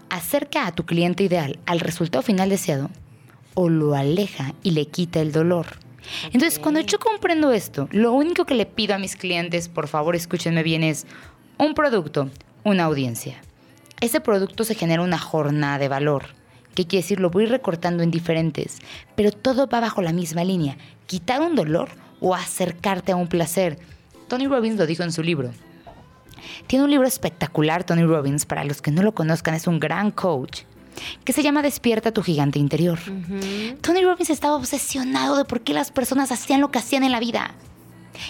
acerca 0.10 0.66
a 0.66 0.72
tu 0.74 0.86
cliente 0.86 1.24
ideal 1.24 1.60
al 1.66 1.80
resultado 1.80 2.22
final 2.24 2.50
deseado 2.50 2.90
o 3.54 3.70
lo 3.70 3.96
aleja 3.96 4.54
y 4.64 4.72
le 4.72 4.88
quita 4.88 5.22
el 5.22 5.32
dolor. 5.32 5.68
Entonces, 6.26 6.58
Ok. 6.58 6.64
cuando 6.64 6.82
yo 6.82 6.98
comprendo 7.00 7.52
esto, 7.52 7.88
lo 7.92 8.14
único 8.14 8.46
que 8.46 8.56
le 8.56 8.66
pido 8.66 8.96
a 8.96 9.00
mis 9.00 9.16
clientes, 9.16 9.70
por 9.70 9.88
favor 9.88 10.16
escúchenme 10.16 10.64
bien, 10.64 10.84
es 10.84 11.06
un 11.58 11.74
producto, 11.76 12.30
una 12.64 12.86
audiencia. 12.86 13.42
Ese 14.02 14.20
producto 14.22 14.64
se 14.64 14.76
genera 14.76 15.04
una 15.04 15.20
jornada 15.20 15.78
de 15.78 15.90
valor. 15.90 16.39
¿Qué 16.80 16.88
quiere 16.88 17.04
decir? 17.04 17.20
Lo 17.20 17.30
voy 17.30 17.46
recortando 17.46 18.04
en 18.04 18.10
diferentes, 18.10 18.78
pero 19.18 19.34
todo 19.34 19.68
va 19.68 19.82
bajo 19.82 20.02
la 20.02 20.14
misma 20.14 20.46
línea. 20.46 20.78
Quitar 21.08 21.42
un 21.42 21.54
dolor 21.54 21.90
o 22.22 22.34
acercarte 22.34 23.12
a 23.12 23.18
un 23.18 23.28
placer. 23.28 23.78
Tony 24.30 24.48
Robbins 24.48 24.78
lo 24.78 24.86
dijo 24.86 25.04
en 25.04 25.12
su 25.12 25.22
libro. 25.22 25.52
Tiene 26.68 26.86
un 26.86 26.92
libro 26.92 27.06
espectacular, 27.06 27.84
Tony 27.84 28.04
Robbins, 28.04 28.46
para 28.46 28.64
los 28.64 28.82
que 28.82 28.92
no 28.92 29.02
lo 29.02 29.14
conozcan, 29.14 29.56
es 29.56 29.68
un 29.68 29.82
gran 29.82 30.12
coach. 30.12 30.62
que 31.26 31.34
se 31.34 31.44
llama 31.44 31.62
Despierta 31.64 32.14
tu 32.14 32.24
gigante 32.24 32.60
interior. 32.60 32.98
Tony 33.82 34.02
Robbins 34.02 34.30
estaba 34.30 34.56
obsesionado 34.56 35.36
de 35.36 35.44
por 35.44 35.60
qué 35.60 35.74
las 35.74 35.92
personas 35.92 36.32
hacían 36.32 36.62
lo 36.62 36.72
que 36.72 36.80
hacían 36.80 37.04
en 37.04 37.12
la 37.12 37.20
vida. 37.20 37.56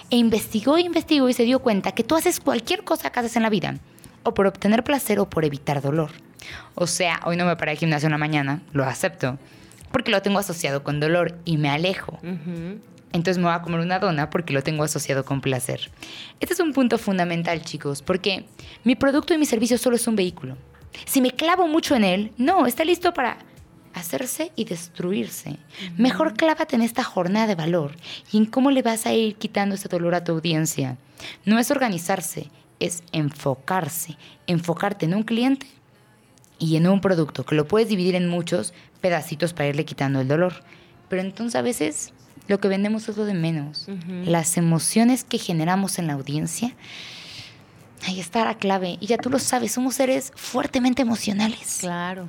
E 0.10 0.18
investigó 0.18 0.76
e 0.78 0.82
investigó 0.82 1.30
y 1.30 1.34
se 1.34 1.44
dio 1.44 1.60
cuenta 1.60 1.92
que 1.92 2.04
tú 2.04 2.16
haces 2.16 2.40
cualquier 2.40 2.84
cosa 2.84 3.12
que 3.12 3.20
haces 3.20 3.36
en 3.36 3.44
la 3.44 3.52
vida, 3.52 3.78
o 4.24 4.34
por 4.34 4.48
obtener 4.48 4.84
placer 4.84 5.20
o 5.20 5.30
por 5.30 5.46
evitar 5.46 5.82
dolor. 5.82 6.12
O 6.76 6.88
sea, 6.88 7.20
hoy 7.26 7.36
no 7.36 7.46
me 7.46 7.56
paré 7.56 7.72
al 7.72 7.78
gimnasio 7.78 8.08
en 8.08 8.12
la 8.12 8.18
mañana, 8.18 8.62
lo 8.72 8.86
acepto, 8.86 9.38
porque 9.92 10.12
lo 10.12 10.22
tengo 10.22 10.40
asociado 10.40 10.84
con 10.84 11.00
dolor 11.00 11.38
y 11.46 11.58
me 11.58 11.70
alejo. 11.70 12.20
Entonces 13.12 13.38
me 13.38 13.46
voy 13.46 13.54
a 13.54 13.62
comer 13.62 13.80
una 13.80 14.00
dona 14.00 14.30
porque 14.30 14.54
lo 14.54 14.62
tengo 14.62 14.84
asociado 14.84 15.26
con 15.26 15.42
placer. 15.42 15.90
Este 16.40 16.54
es 16.54 16.60
un 16.60 16.74
punto 16.74 16.98
fundamental, 16.98 17.62
chicos, 17.64 18.02
porque 18.02 18.46
mi 18.84 18.96
producto 18.96 19.34
y 19.34 19.38
mi 19.38 19.46
servicio 19.46 19.78
solo 19.78 19.96
es 19.96 20.08
un 20.08 20.16
vehículo. 20.16 20.58
Si 21.06 21.22
me 21.22 21.32
clavo 21.32 21.68
mucho 21.68 21.96
en 21.96 22.04
él, 22.04 22.32
no, 22.38 22.68
está 22.68 22.84
listo 22.84 23.14
para 23.14 23.38
hacerse 23.94 24.52
y 24.56 24.66
destruirse. 24.66 25.58
Mejor 25.98 26.34
clávate 26.34 26.76
en 26.76 26.82
esta 26.84 27.04
jornada 27.04 27.48
de 27.48 27.56
valor 27.56 27.96
y 28.32 28.38
en 28.38 28.46
cómo 28.46 28.72
le 28.72 28.82
vas 28.82 29.06
a 29.06 29.14
ir 29.14 29.36
quitando 29.36 29.76
ese 29.76 29.90
dolor 29.90 30.16
a 30.16 30.24
tu 30.24 30.34
audiencia. 30.34 30.98
No 31.46 31.60
es 31.60 31.72
organizarse, 31.72 32.50
es 32.80 33.04
enfocarse. 33.12 34.18
Enfocarte 34.48 35.06
en 35.06 35.14
un 35.14 35.24
cliente 35.24 35.68
y 36.60 36.76
en 36.76 36.88
un 36.88 37.02
producto, 37.02 37.46
que 37.46 37.56
lo 37.56 37.68
puedes 37.68 37.88
dividir 37.88 38.16
en 38.16 38.28
muchos 38.28 38.74
pedacitos 39.02 39.54
para 39.54 39.70
irle 39.70 39.86
quitando 39.86 40.22
el 40.22 40.28
dolor. 40.28 40.64
Pero 41.08 41.22
entonces 41.22 41.56
a 41.56 41.62
veces 41.62 42.14
lo 42.48 42.60
que 42.60 42.68
vendemos 42.68 43.08
es 43.10 43.18
lo 43.18 43.26
de 43.26 43.34
menos. 43.34 43.88
Las 44.26 44.58
emociones 44.58 45.24
que 45.24 45.38
generamos 45.38 46.00
en 46.00 46.08
la 46.08 46.14
audiencia, 46.14 46.76
ahí 48.06 48.20
está 48.20 48.44
la 48.44 48.56
clave. 48.56 48.98
Y 49.00 49.08
ya 49.08 49.18
tú 49.18 49.30
lo 49.30 49.40
sabes, 49.40 49.72
somos 49.72 49.96
seres 49.96 50.34
fuertemente 50.36 51.02
emocionales. 51.02 51.78
Claro. 51.80 52.28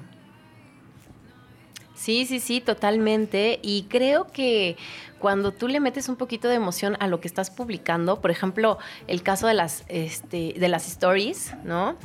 Sí, 2.01 2.25
sí, 2.25 2.41
sí, 2.41 2.63
totalmente. 2.63 3.61
Y 3.63 3.83
creo 3.91 4.27
que 4.27 4.79
cuando 5.19 5.53
tú 5.53 5.69
le 5.69 5.81
metes 5.81 6.09
un 6.09 6.17
poquito 6.17 6.49
de 6.49 6.55
emoción 6.55 6.97
a 6.99 7.07
lo 7.09 7.21
que 7.21 7.29
estás 7.29 7.51
publicando, 7.51 8.23
por 8.23 8.31
ejemplo, 8.31 8.79
el 9.07 9.23
caso 9.23 9.47
de 9.47 9.53
las, 9.53 9.85
este, 9.89 10.55
de 10.59 10.69
las 10.69 10.89
stories, 10.89 11.55
¿no? 11.63 11.99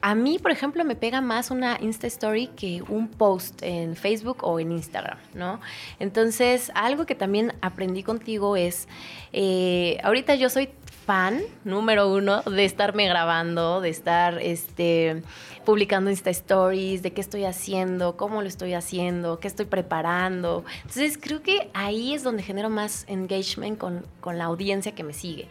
A 0.00 0.14
mí, 0.14 0.38
por 0.38 0.52
ejemplo, 0.52 0.84
me 0.84 0.94
pega 0.94 1.20
más 1.22 1.50
una 1.50 1.76
Insta 1.80 2.06
Story 2.06 2.46
que 2.54 2.84
un 2.88 3.08
post 3.08 3.62
en 3.62 3.96
Facebook 3.96 4.44
o 4.44 4.60
en 4.60 4.70
Instagram, 4.70 5.18
¿no? 5.34 5.60
Entonces, 5.98 6.70
algo 6.76 7.04
que 7.04 7.16
también 7.16 7.52
aprendí 7.62 8.04
contigo 8.04 8.56
es, 8.56 8.86
eh, 9.32 9.98
ahorita 10.04 10.36
yo 10.36 10.50
soy 10.50 10.68
fan 11.06 11.40
número 11.64 12.12
uno 12.12 12.42
de 12.42 12.64
estarme 12.64 13.06
grabando, 13.08 13.80
de 13.80 13.90
estar 13.90 14.38
este, 14.42 15.22
publicando 15.64 16.10
Insta 16.10 16.30
Stories, 16.30 17.02
de 17.02 17.12
qué 17.12 17.20
estoy 17.20 17.44
haciendo, 17.44 18.16
cómo 18.16 18.42
lo 18.42 18.48
estoy 18.48 18.74
haciendo, 18.74 19.38
qué 19.38 19.46
estoy 19.46 19.66
preparando. 19.66 20.64
Entonces 20.82 21.16
creo 21.16 21.42
que 21.42 21.70
ahí 21.74 22.12
es 22.12 22.24
donde 22.24 22.42
genero 22.42 22.70
más 22.70 23.04
engagement 23.08 23.78
con, 23.78 24.04
con 24.20 24.36
la 24.36 24.44
audiencia 24.44 24.92
que 24.96 25.04
me 25.04 25.12
sigue. 25.12 25.48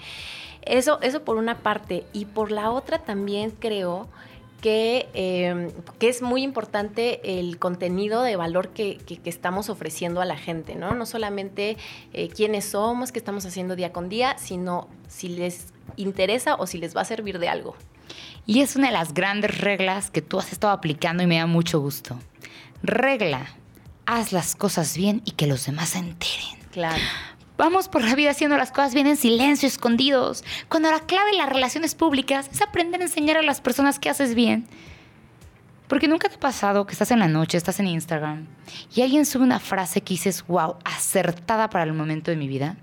Eso, 0.61 0.99
eso 1.01 1.23
por 1.23 1.37
una 1.37 1.59
parte. 1.59 2.05
Y 2.11 2.25
por 2.25 2.51
la 2.51 2.71
otra 2.71 2.99
también 2.99 3.51
creo 3.51 4.09
que, 4.65 5.07
em, 5.13 5.69
que, 5.99 6.09
es 6.09 6.23
muy 6.23 6.41
importante 6.41 7.39
el 7.39 7.59
contenido 7.59 8.23
de 8.23 8.35
valor 8.35 8.69
que, 8.69 8.97
que, 8.97 9.29
estamos 9.29 9.69
ofreciendo 9.69 10.21
a 10.21 10.25
la 10.25 10.37
gente, 10.37 10.73
¿no? 10.73 10.95
No 10.95 11.05
solamente 11.05 11.77
eh, 12.13 12.29
quiénes 12.29 12.65
somos, 12.65 13.11
qué 13.11 13.19
estamos 13.19 13.45
haciendo 13.45 13.75
día 13.75 13.93
con 13.93 14.09
día, 14.09 14.35
sino 14.39 14.87
si 15.07 15.29
les 15.29 15.67
interesa 15.97 16.55
o 16.55 16.65
si 16.65 16.79
les 16.79 16.97
va 16.97 17.01
a 17.01 17.05
servir 17.05 17.37
de 17.37 17.47
algo. 17.47 17.75
Y 18.47 18.61
es 18.61 18.75
una 18.75 18.87
de 18.87 18.93
las 18.93 19.13
grandes 19.13 19.55
reglas 19.61 20.09
que 20.09 20.23
tú 20.23 20.39
has 20.39 20.51
estado 20.51 20.73
aplicando 20.73 21.21
y 21.21 21.27
me 21.27 21.37
da 21.37 21.45
mucho 21.45 21.79
gusto. 21.79 22.17
Regla, 22.81 23.45
haz 24.07 24.31
las 24.31 24.55
cosas 24.55 24.97
bien 24.97 25.21
y 25.25 25.33
que 25.33 25.45
los 25.45 25.63
demás 25.67 25.89
se 25.89 25.99
enteren. 25.99 26.57
Claro. 26.71 27.03
Vamos 27.57 27.87
por 27.87 28.03
la 28.03 28.15
vida 28.15 28.31
haciendo 28.31 28.57
las 28.57 28.71
cosas 28.71 28.93
bien 28.93 29.07
en 29.07 29.15
silencio, 29.15 29.67
escondidos. 29.67 30.43
Cuando 30.67 30.91
la 30.91 30.99
clave 30.99 31.31
en 31.31 31.37
las 31.37 31.49
relaciones 31.49 31.95
públicas 31.95 32.49
es 32.51 32.61
aprender 32.61 32.99
a 32.99 33.05
enseñar 33.05 33.37
a 33.37 33.41
las 33.41 33.61
personas 33.61 33.97
que 33.97 34.09
haces 34.09 34.35
bien. 34.35 34.67
Porque 35.87 36.07
nunca 36.07 36.27
te 36.27 36.35
ha 36.35 36.39
pasado 36.39 36.85
que 36.85 36.93
estás 36.93 37.11
en 37.11 37.19
la 37.19 37.27
noche, 37.27 37.57
estás 37.57 37.79
en 37.79 37.87
Instagram 37.87 38.47
y 38.93 39.03
alguien 39.03 39.25
sube 39.25 39.43
una 39.43 39.59
frase 39.59 40.01
que 40.01 40.15
dices, 40.15 40.43
wow, 40.47 40.75
acertada 40.83 41.69
para 41.69 41.85
el 41.85 41.93
momento 41.93 42.31
de 42.31 42.37
mi 42.37 42.47
vida. 42.47 42.75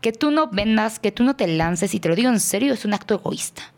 Que 0.00 0.12
tú 0.12 0.30
no 0.30 0.46
vendas, 0.46 0.98
que 0.98 1.12
tú 1.12 1.24
no 1.24 1.36
te 1.36 1.46
lances 1.46 1.92
y 1.94 2.00
te 2.00 2.08
lo 2.08 2.14
digo 2.14 2.30
en 2.30 2.40
serio, 2.40 2.72
es 2.72 2.84
un 2.84 2.94
acto 2.94 3.14
egoísta. 3.14 3.72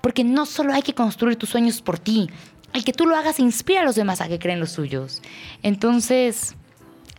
Porque 0.00 0.24
no 0.24 0.46
solo 0.46 0.72
hay 0.72 0.82
que 0.82 0.94
construir 0.94 1.36
tus 1.36 1.50
sueños 1.50 1.80
por 1.82 1.98
ti, 1.98 2.28
el 2.72 2.84
que 2.84 2.92
tú 2.92 3.06
lo 3.06 3.16
hagas 3.16 3.38
inspira 3.38 3.82
a 3.82 3.84
los 3.84 3.94
demás 3.94 4.20
a 4.20 4.28
que 4.28 4.38
creen 4.38 4.60
los 4.60 4.72
suyos. 4.72 5.22
Entonces, 5.62 6.56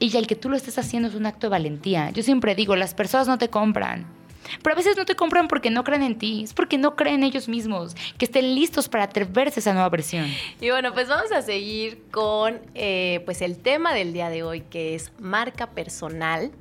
y 0.01 0.17
el 0.17 0.25
que 0.25 0.35
tú 0.35 0.49
lo 0.49 0.57
estés 0.57 0.77
haciendo 0.79 1.07
es 1.07 1.15
un 1.15 1.27
acto 1.27 1.47
de 1.47 1.51
valentía. 1.51 2.09
Yo 2.09 2.23
siempre 2.23 2.55
digo, 2.55 2.75
las 2.75 2.95
personas 2.95 3.27
no 3.27 3.37
te 3.37 3.49
compran. 3.49 4.07
Pero 4.63 4.73
a 4.73 4.75
veces 4.75 4.97
no 4.97 5.05
te 5.05 5.15
compran 5.15 5.47
porque 5.47 5.69
no 5.69 5.83
creen 5.83 6.01
en 6.01 6.17
ti, 6.17 6.43
es 6.43 6.53
porque 6.53 6.79
no 6.79 6.95
creen 6.95 7.23
ellos 7.23 7.47
mismos, 7.47 7.95
que 8.17 8.25
estén 8.25 8.55
listos 8.55 8.89
para 8.89 9.03
atreverse 9.03 9.59
a 9.59 9.61
esa 9.61 9.73
nueva 9.73 9.89
versión. 9.89 10.25
Y 10.59 10.71
bueno, 10.71 10.91
pues 10.93 11.07
vamos 11.07 11.31
a 11.31 11.43
seguir 11.43 12.01
con 12.09 12.59
eh, 12.73 13.21
pues 13.25 13.43
el 13.43 13.59
tema 13.59 13.93
del 13.93 14.11
día 14.11 14.29
de 14.29 14.41
hoy, 14.41 14.61
que 14.61 14.95
es 14.95 15.11
marca 15.19 15.67
personal. 15.67 16.51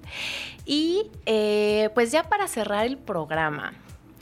Y 0.66 1.10
eh, 1.24 1.88
pues 1.94 2.12
ya 2.12 2.24
para 2.24 2.46
cerrar 2.46 2.84
el 2.84 2.98
programa, 2.98 3.72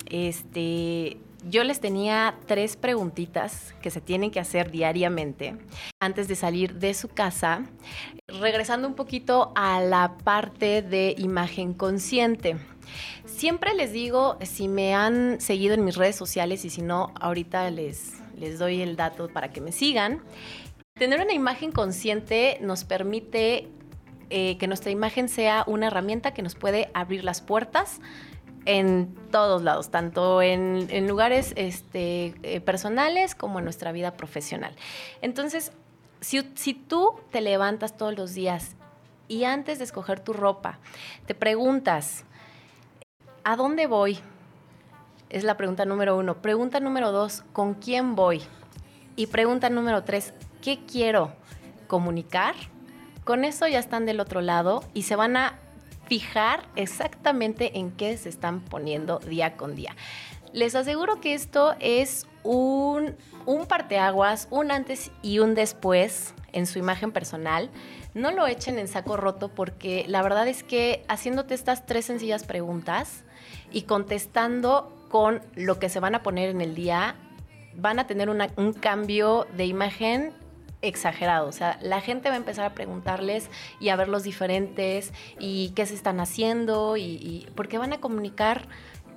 este, 0.06 1.18
yo 1.44 1.64
les 1.64 1.80
tenía 1.80 2.34
tres 2.46 2.76
preguntitas 2.76 3.74
que 3.80 3.90
se 3.90 4.00
tienen 4.00 4.30
que 4.30 4.40
hacer 4.40 4.70
diariamente 4.70 5.56
antes 6.00 6.28
de 6.28 6.34
salir 6.34 6.74
de 6.74 6.94
su 6.94 7.08
casa, 7.08 7.64
regresando 8.26 8.88
un 8.88 8.94
poquito 8.94 9.52
a 9.54 9.80
la 9.80 10.16
parte 10.24 10.82
de 10.82 11.14
imagen 11.18 11.74
consciente. 11.74 12.56
Siempre 13.24 13.74
les 13.74 13.92
digo, 13.92 14.38
si 14.42 14.68
me 14.68 14.94
han 14.94 15.40
seguido 15.40 15.74
en 15.74 15.84
mis 15.84 15.96
redes 15.96 16.16
sociales 16.16 16.64
y 16.64 16.70
si 16.70 16.82
no, 16.82 17.12
ahorita 17.20 17.70
les, 17.70 18.14
les 18.36 18.58
doy 18.58 18.82
el 18.82 18.96
dato 18.96 19.28
para 19.28 19.50
que 19.50 19.60
me 19.60 19.72
sigan. 19.72 20.22
Tener 20.94 21.20
una 21.20 21.32
imagen 21.32 21.70
consciente 21.70 22.58
nos 22.60 22.84
permite 22.84 23.68
eh, 24.30 24.58
que 24.58 24.66
nuestra 24.66 24.90
imagen 24.90 25.28
sea 25.28 25.64
una 25.66 25.86
herramienta 25.86 26.34
que 26.34 26.42
nos 26.42 26.54
puede 26.54 26.90
abrir 26.92 27.24
las 27.24 27.40
puertas 27.40 28.00
en 28.64 29.14
todos 29.30 29.62
lados, 29.62 29.90
tanto 29.90 30.42
en, 30.42 31.06
lugares 31.06 31.52
este, 31.56 32.34
eh, 32.42 32.60
personales 32.60 33.34
como 33.34 33.58
en 33.58 33.64
nuestra 33.64 33.92
vida 33.92 34.12
profesional. 34.12 34.74
Entonces, 35.22 35.72
si, 36.20 36.42
si 36.54 36.74
tú 36.74 37.14
te 37.30 37.40
levantas 37.40 37.96
todos 37.96 38.16
los 38.16 38.34
días 38.34 38.76
y 39.28 39.44
antes 39.44 39.78
de 39.78 39.84
escoger 39.84 40.20
tu 40.20 40.32
ropa, 40.32 40.78
te 41.26 41.34
preguntas, 41.34 42.24
¿a 43.44 43.56
dónde 43.56 43.86
voy? 43.86 44.18
Es 45.30 45.44
la 45.44 45.56
pregunta 45.56 45.84
número 45.84 46.16
uno. 46.16 46.40
Pregunta 46.40 46.80
número 46.80 47.12
dos, 47.12 47.44
¿con 47.52 47.74
quién 47.74 48.14
voy? 48.14 48.42
Y 49.16 49.26
pregunta 49.26 49.68
número 49.68 50.04
tres, 50.04 50.32
¿qué 50.62 50.84
quiero 50.86 51.32
comunicar? 51.86 52.54
Con 53.24 53.44
eso 53.44 53.66
ya 53.66 53.78
están 53.78 54.06
del 54.06 54.20
otro 54.20 54.40
lado 54.40 54.82
y 54.94 55.02
se 55.02 55.16
van 55.16 55.36
a 55.36 55.58
fijar 56.08 56.66
exactamente 56.74 57.78
en 57.78 57.90
qué 57.92 58.16
se 58.16 58.30
están 58.30 58.60
poniendo 58.60 59.18
día 59.18 59.56
con 59.56 59.76
día. 59.76 59.94
Les 60.52 60.74
aseguro 60.74 61.20
que 61.20 61.34
esto 61.34 61.74
es 61.78 62.26
un, 62.42 63.14
un 63.44 63.66
parteaguas, 63.66 64.48
un 64.50 64.70
antes 64.70 65.10
y 65.22 65.38
un 65.40 65.54
después 65.54 66.34
en 66.52 66.66
su 66.66 66.78
imagen 66.78 67.12
personal. 67.12 67.70
No 68.14 68.30
lo 68.30 68.46
echen 68.46 68.78
en 68.78 68.88
saco 68.88 69.18
roto 69.18 69.48
porque 69.48 70.06
la 70.08 70.22
verdad 70.22 70.48
es 70.48 70.62
que 70.62 71.04
haciéndote 71.08 71.54
estas 71.54 71.84
tres 71.84 72.06
sencillas 72.06 72.44
preguntas 72.44 73.24
y 73.70 73.82
contestando 73.82 74.94
con 75.10 75.42
lo 75.54 75.78
que 75.78 75.90
se 75.90 76.00
van 76.00 76.14
a 76.14 76.22
poner 76.22 76.48
en 76.48 76.62
el 76.62 76.74
día, 76.74 77.16
van 77.76 77.98
a 77.98 78.06
tener 78.06 78.30
un 78.30 78.72
cambio 78.72 79.46
de 79.56 79.66
imagen 79.66 80.32
exagerado. 80.82 81.48
O 81.48 81.52
sea, 81.52 81.78
la 81.82 82.00
gente 82.00 82.28
va 82.28 82.34
a 82.34 82.38
empezar 82.38 82.64
a 82.64 82.74
preguntarles 82.74 83.50
y 83.80 83.88
a 83.88 83.96
ver 83.96 84.08
los 84.08 84.22
diferentes 84.22 85.12
y 85.38 85.70
qué 85.70 85.86
se 85.86 85.94
están 85.94 86.20
haciendo 86.20 86.96
y, 86.96 87.46
porque 87.54 87.78
van 87.78 87.92
a 87.92 88.00
comunicar 88.00 88.68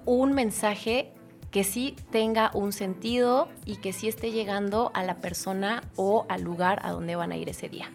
un 0.06 0.34
mensaje 0.34 1.12
que 1.52 1.64
sí 1.64 1.96
tenga 2.12 2.50
un 2.54 2.72
sentido 2.72 3.50
y 3.66 3.76
que 3.78 3.94
sí 3.94 4.08
esté 4.08 4.32
llegando 4.32 4.92
a 4.94 5.04
la 5.04 5.18
persona 5.18 5.84
o 5.96 6.26
al 6.30 6.44
lugar 6.44 6.80
a 6.84 6.92
donde 6.92 7.16
van 7.16 7.32
a 7.32 7.38
ir 7.38 7.50
ese 7.50 7.68
día. 7.68 7.92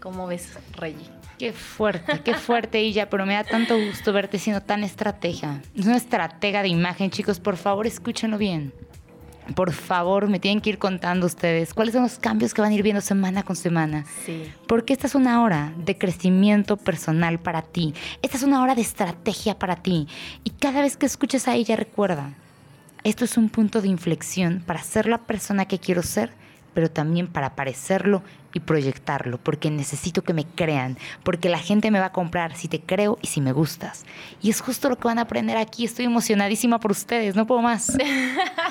¿Cómo 0.00 0.26
ves, 0.26 0.58
Reggie? 0.72 1.08
Qué 1.38 1.52
fuerte, 1.52 2.20
qué 2.22 2.34
fuerte, 2.34 2.82
Illa, 2.82 3.08
pero 3.08 3.26
me 3.26 3.34
da 3.34 3.44
tanto 3.44 3.78
gusto 3.78 4.12
verte 4.12 4.38
siendo 4.38 4.62
tan 4.62 4.82
estratega. 4.84 5.60
Es 5.76 5.86
una 5.86 5.96
estratega 5.96 6.62
de 6.62 6.68
imagen, 6.68 7.10
chicos, 7.10 7.40
por 7.40 7.56
favor, 7.56 7.86
escúchenlo 7.86 8.38
bien 8.38 8.72
por 9.54 9.72
favor, 9.72 10.28
me 10.28 10.40
tienen 10.40 10.60
que 10.60 10.70
ir 10.70 10.78
contando 10.78 11.26
ustedes 11.26 11.72
cuáles 11.72 11.94
son 11.94 12.02
los 12.02 12.18
cambios 12.18 12.52
que 12.52 12.60
van 12.60 12.72
a 12.72 12.74
ir 12.74 12.82
viendo 12.82 13.00
semana 13.00 13.42
con 13.42 13.56
semana. 13.56 14.04
Sí. 14.24 14.50
Porque 14.66 14.92
esta 14.92 15.06
es 15.06 15.14
una 15.14 15.42
hora 15.42 15.72
de 15.76 15.96
crecimiento 15.96 16.76
personal 16.76 17.38
para 17.38 17.62
ti. 17.62 17.94
Esta 18.22 18.36
es 18.36 18.42
una 18.42 18.62
hora 18.62 18.74
de 18.74 18.82
estrategia 18.82 19.58
para 19.58 19.76
ti. 19.76 20.08
Y 20.44 20.50
cada 20.50 20.80
vez 20.80 20.96
que 20.96 21.06
escuches 21.06 21.48
a 21.48 21.54
ella, 21.54 21.76
recuerda, 21.76 22.32
esto 23.04 23.24
es 23.24 23.36
un 23.36 23.48
punto 23.48 23.80
de 23.80 23.88
inflexión 23.88 24.62
para 24.66 24.82
ser 24.82 25.06
la 25.06 25.18
persona 25.18 25.66
que 25.66 25.78
quiero 25.78 26.02
ser, 26.02 26.32
pero 26.74 26.90
también 26.90 27.28
para 27.28 27.54
parecerlo 27.54 28.22
y 28.52 28.60
proyectarlo, 28.60 29.38
porque 29.38 29.70
necesito 29.70 30.22
que 30.22 30.32
me 30.32 30.44
crean, 30.44 30.98
porque 31.22 31.48
la 31.48 31.58
gente 31.58 31.90
me 31.90 32.00
va 32.00 32.06
a 32.06 32.12
comprar 32.12 32.56
si 32.56 32.68
te 32.68 32.80
creo 32.80 33.18
y 33.22 33.26
si 33.26 33.40
me 33.40 33.52
gustas. 33.52 34.04
Y 34.42 34.50
es 34.50 34.60
justo 34.60 34.88
lo 34.88 34.96
que 34.96 35.08
van 35.08 35.18
a 35.18 35.22
aprender 35.22 35.56
aquí. 35.56 35.84
Estoy 35.84 36.06
emocionadísima 36.06 36.80
por 36.80 36.90
ustedes, 36.90 37.36
no 37.36 37.46
puedo 37.46 37.62
más. 37.62 37.96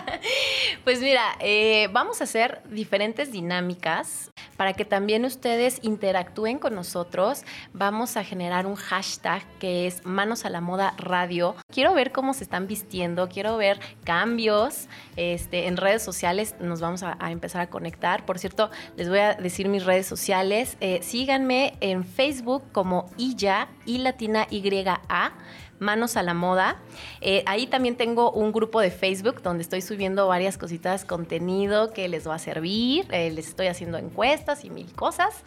pues 0.84 1.02
mira, 1.02 1.24
eh, 1.40 1.90
vamos 1.92 2.22
a 2.22 2.26
hacer 2.26 2.62
diferentes 2.70 3.32
dinámicas 3.32 4.32
para 4.58 4.74
que 4.74 4.86
también 4.86 5.26
ustedes 5.26 5.80
interactúen 5.82 6.60
con 6.60 6.76
nosotros. 6.76 7.44
Vamos 7.74 8.18
a 8.18 8.24
generar 8.24 8.66
un 8.66 8.76
hashtag 8.76 9.44
que 9.60 9.88
es 9.88 10.06
Manos 10.06 10.46
a 10.46 10.50
la 10.50 10.62
Moda 10.62 10.94
Radio. 10.98 11.56
Quiero 11.72 11.94
ver 11.94 12.12
cómo 12.12 12.34
se 12.34 12.44
están 12.44 12.68
vistiendo, 12.68 13.28
quiero 13.30 13.58
ver 13.58 13.80
cambios 14.04 14.88
este, 15.16 15.68
en 15.68 15.78
redes 15.78 16.04
sociales. 16.04 16.56
Nos 16.60 16.82
vamos 16.82 17.04
a, 17.04 17.18
empezar 17.30 17.62
a 17.62 17.68
conectar. 17.68 18.26
Por 18.26 18.40
cierto, 18.40 18.70
les 18.96 19.10
voy 19.10 19.20
a 19.20 19.34
decir 19.34 19.68
mis 19.76 19.86
redes 19.86 20.08
sociales. 20.08 20.78
Eh, 20.80 21.00
síganme 21.02 21.74
en 21.82 22.06
Facebook 22.06 22.64
como 22.72 23.10
IYA, 23.18 23.68
y 23.86 23.98
latina 23.98 24.48
YA. 24.50 25.34
Manos 25.78 26.16
a 26.16 26.24
la 26.24 26.34
Moda. 26.34 26.78
Eh, 27.20 27.44
ahí 27.46 27.68
también 27.68 27.98
tengo 27.98 28.32
un 28.32 28.54
grupo 28.54 28.80
de 28.80 28.92
Facebook 28.92 29.42
donde 29.42 29.62
estoy 29.62 29.82
subiendo 29.82 30.26
varias 30.26 30.58
cositas, 30.58 31.04
contenido 31.04 31.92
que 31.92 32.08
les 32.08 32.26
va 32.26 32.36
a 32.36 32.40
servir. 32.40 33.06
Eh, 33.12 33.30
les 33.32 33.50
estoy 33.50 33.68
haciendo 33.68 33.98
encuestas 33.98 34.64
y 34.64 34.70
mil 34.70 34.90
cosas. 34.94 35.44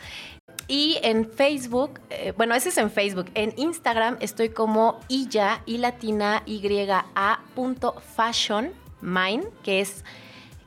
Y 0.67 0.99
en 1.03 1.31
Facebook, 1.31 1.99
bueno, 2.37 2.55
ese 2.55 2.69
es 2.69 2.77
en 2.77 2.91
Facebook. 2.91 3.31
En 3.35 3.55
Instagram 3.57 4.19
estoy 4.21 4.51
como 4.51 5.01
iya 5.09 5.63
y 5.65 5.79
latina 5.79 6.43
y 6.45 6.61
a 7.15 7.41
punto 7.55 7.95
fashion 8.15 8.73
mine, 9.01 9.45
que 9.63 9.81
es, 9.81 10.05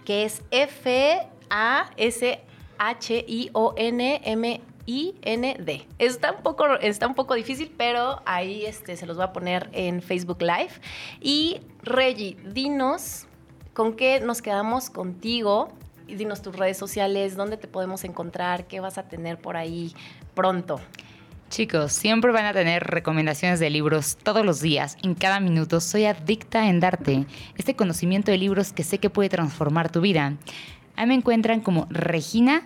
que 0.06 0.24
es 0.24 0.41
F 0.50 1.19
A 1.52 1.91
S 1.97 2.39
H 2.84 3.24
I 3.28 3.50
O 3.54 3.74
N 3.78 4.22
M 4.24 4.62
I-N-D. 4.88 5.88
Está 6.00 6.32
un 6.32 6.41
poco, 6.41 6.65
está 6.80 7.08
un 7.08 7.13
poco 7.13 7.36
difícil, 7.36 7.72
pero 7.78 8.22
ahí 8.26 8.65
este, 8.65 8.98
se 8.98 9.06
los 9.06 9.15
voy 9.15 9.26
a 9.26 9.34
poner 9.34 9.70
en 9.74 10.02
Facebook 10.02 10.41
Live. 10.41 10.72
Y 11.22 11.62
Reggie, 11.84 12.38
dinos 12.44 13.28
con 13.74 13.96
qué 13.96 14.20
nos 14.20 14.41
quedamos 14.41 14.89
contigo. 14.89 15.70
Y 16.08 16.15
dinos 16.15 16.41
tus 16.41 16.58
redes 16.58 16.78
sociales, 16.78 17.38
dónde 17.38 17.56
te 17.56 17.67
podemos 17.67 18.04
encontrar, 18.04 18.65
qué 18.67 18.82
vas 18.82 18.98
a 18.98 19.04
tener 19.04 19.38
por 19.38 19.56
ahí 19.56 19.94
pronto. 20.34 20.82
Chicos, 21.50 21.94
siempre 21.94 22.32
van 22.32 22.46
a 22.46 22.54
tener 22.54 22.84
recomendaciones 22.84 23.60
de 23.60 23.70
libros 23.70 24.17
todos 24.17 24.46
los 24.46 24.60
días, 24.60 24.98
en 25.04 25.15
cada 25.15 25.39
minuto. 25.39 25.80
Soy 25.80 26.06
adicta 26.06 26.67
en 26.67 26.80
darte 26.80 27.26
este 27.58 27.76
conocimiento 27.76 28.32
de 28.32 28.38
libros 28.38 28.74
que 28.74 28.84
sé 28.84 28.98
que 28.98 29.10
puede 29.10 29.30
transformar 29.30 29.91
tu 29.91 30.02
vida. 30.02 30.38
Ahí 30.95 31.08
me 31.08 31.15
encuentran 31.15 31.62
como 31.62 31.88
Regina 31.89 32.63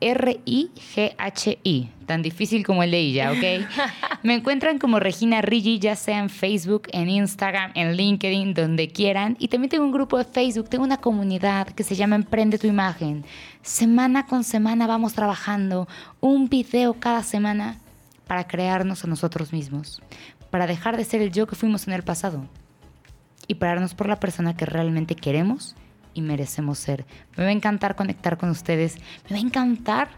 R-I-G-H-I, 0.00 1.90
tan 2.04 2.20
difícil 2.20 2.66
como 2.66 2.82
el 2.82 2.90
de 2.90 2.98
ella, 2.98 3.32
¿ok? 3.32 3.66
Me 4.22 4.34
encuentran 4.34 4.78
como 4.78 5.00
Regina 5.00 5.40
Rigi, 5.40 5.78
ya 5.78 5.96
sea 5.96 6.18
en 6.18 6.28
Facebook, 6.28 6.88
en 6.92 7.08
Instagram, 7.08 7.72
en 7.74 7.96
LinkedIn, 7.96 8.52
donde 8.52 8.88
quieran. 8.88 9.36
Y 9.38 9.48
también 9.48 9.70
tengo 9.70 9.84
un 9.84 9.92
grupo 9.92 10.18
de 10.18 10.24
Facebook, 10.24 10.68
tengo 10.68 10.84
una 10.84 10.98
comunidad 10.98 11.68
que 11.68 11.82
se 11.82 11.94
llama 11.94 12.16
Emprende 12.16 12.58
tu 12.58 12.66
Imagen. 12.66 13.24
Semana 13.62 14.26
con 14.26 14.44
semana 14.44 14.86
vamos 14.86 15.14
trabajando 15.14 15.88
un 16.20 16.48
video 16.48 16.94
cada 16.94 17.22
semana 17.22 17.78
para 18.26 18.46
crearnos 18.46 19.04
a 19.04 19.06
nosotros 19.08 19.52
mismos, 19.52 20.02
para 20.50 20.66
dejar 20.66 20.96
de 20.96 21.04
ser 21.04 21.22
el 21.22 21.32
yo 21.32 21.46
que 21.46 21.56
fuimos 21.56 21.86
en 21.88 21.94
el 21.94 22.02
pasado 22.02 22.46
y 23.48 23.54
pararnos 23.54 23.94
por 23.94 24.08
la 24.08 24.20
persona 24.20 24.56
que 24.56 24.66
realmente 24.66 25.14
queremos 25.14 25.74
y 26.16 26.22
merecemos 26.22 26.78
ser. 26.78 27.04
Me 27.36 27.44
va 27.44 27.50
a 27.50 27.52
encantar 27.52 27.94
conectar 27.94 28.38
con 28.38 28.48
ustedes. 28.50 28.96
Me 29.24 29.30
va 29.32 29.36
a 29.36 29.46
encantar 29.46 30.08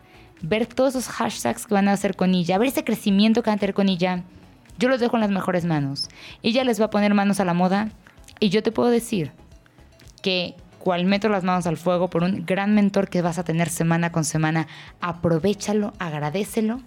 ver 0.40 0.66
todos 0.66 0.94
esos 0.94 1.08
hashtags 1.08 1.66
que 1.66 1.74
van 1.74 1.88
a 1.88 1.92
hacer 1.92 2.16
con 2.16 2.34
ella, 2.34 2.56
ver 2.58 2.68
ese 2.68 2.84
crecimiento 2.84 3.42
que 3.42 3.50
van 3.50 3.56
a 3.56 3.60
tener 3.60 3.74
con 3.74 3.88
ella. 3.88 4.22
Yo 4.78 4.88
los 4.88 5.00
dejo 5.00 5.16
en 5.16 5.22
las 5.22 5.30
mejores 5.30 5.64
manos. 5.64 6.08
Ella 6.42 6.64
les 6.64 6.80
va 6.80 6.86
a 6.86 6.90
poner 6.90 7.12
manos 7.12 7.40
a 7.40 7.44
la 7.44 7.52
moda 7.52 7.88
y 8.38 8.50
yo 8.50 8.62
te 8.62 8.70
puedo 8.70 8.90
decir 8.90 9.32
que 10.22 10.54
cual 10.78 11.04
meto 11.04 11.28
las 11.28 11.42
manos 11.42 11.66
al 11.66 11.76
fuego 11.76 12.08
por 12.08 12.22
un 12.22 12.46
gran 12.46 12.74
mentor 12.74 13.08
que 13.08 13.20
vas 13.20 13.38
a 13.38 13.44
tener 13.44 13.68
semana 13.68 14.12
con 14.12 14.24
semana, 14.24 14.68
aprovechalo, 15.00 15.92
agradecelo 15.98 16.80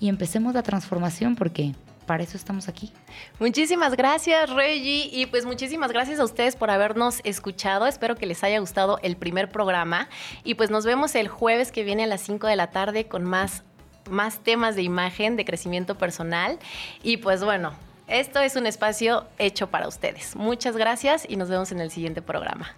y 0.00 0.08
empecemos 0.08 0.54
la 0.54 0.62
transformación 0.62 1.36
porque 1.36 1.74
para 2.06 2.22
eso 2.22 2.36
estamos 2.36 2.68
aquí. 2.68 2.92
Muchísimas 3.38 3.96
gracias, 3.96 4.50
Reggie. 4.50 5.08
Y 5.12 5.26
pues 5.26 5.44
muchísimas 5.44 5.92
gracias 5.92 6.20
a 6.20 6.24
ustedes 6.24 6.56
por 6.56 6.70
habernos 6.70 7.20
escuchado. 7.24 7.86
Espero 7.86 8.14
que 8.14 8.26
les 8.26 8.42
haya 8.44 8.58
gustado 8.58 8.98
el 9.02 9.16
primer 9.16 9.50
programa. 9.50 10.08
Y 10.44 10.54
pues 10.54 10.70
nos 10.70 10.86
vemos 10.86 11.14
el 11.14 11.28
jueves 11.28 11.72
que 11.72 11.84
viene 11.84 12.04
a 12.04 12.06
las 12.06 12.20
5 12.22 12.46
de 12.46 12.56
la 12.56 12.70
tarde 12.70 13.06
con 13.06 13.24
más, 13.24 13.64
más 14.08 14.38
temas 14.38 14.76
de 14.76 14.82
imagen, 14.82 15.36
de 15.36 15.44
crecimiento 15.44 15.96
personal. 15.96 16.58
Y 17.02 17.18
pues 17.18 17.44
bueno, 17.44 17.74
esto 18.08 18.40
es 18.40 18.56
un 18.56 18.66
espacio 18.66 19.26
hecho 19.38 19.66
para 19.68 19.88
ustedes. 19.88 20.36
Muchas 20.36 20.76
gracias 20.76 21.26
y 21.28 21.36
nos 21.36 21.48
vemos 21.48 21.72
en 21.72 21.80
el 21.80 21.90
siguiente 21.90 22.22
programa. 22.22 22.74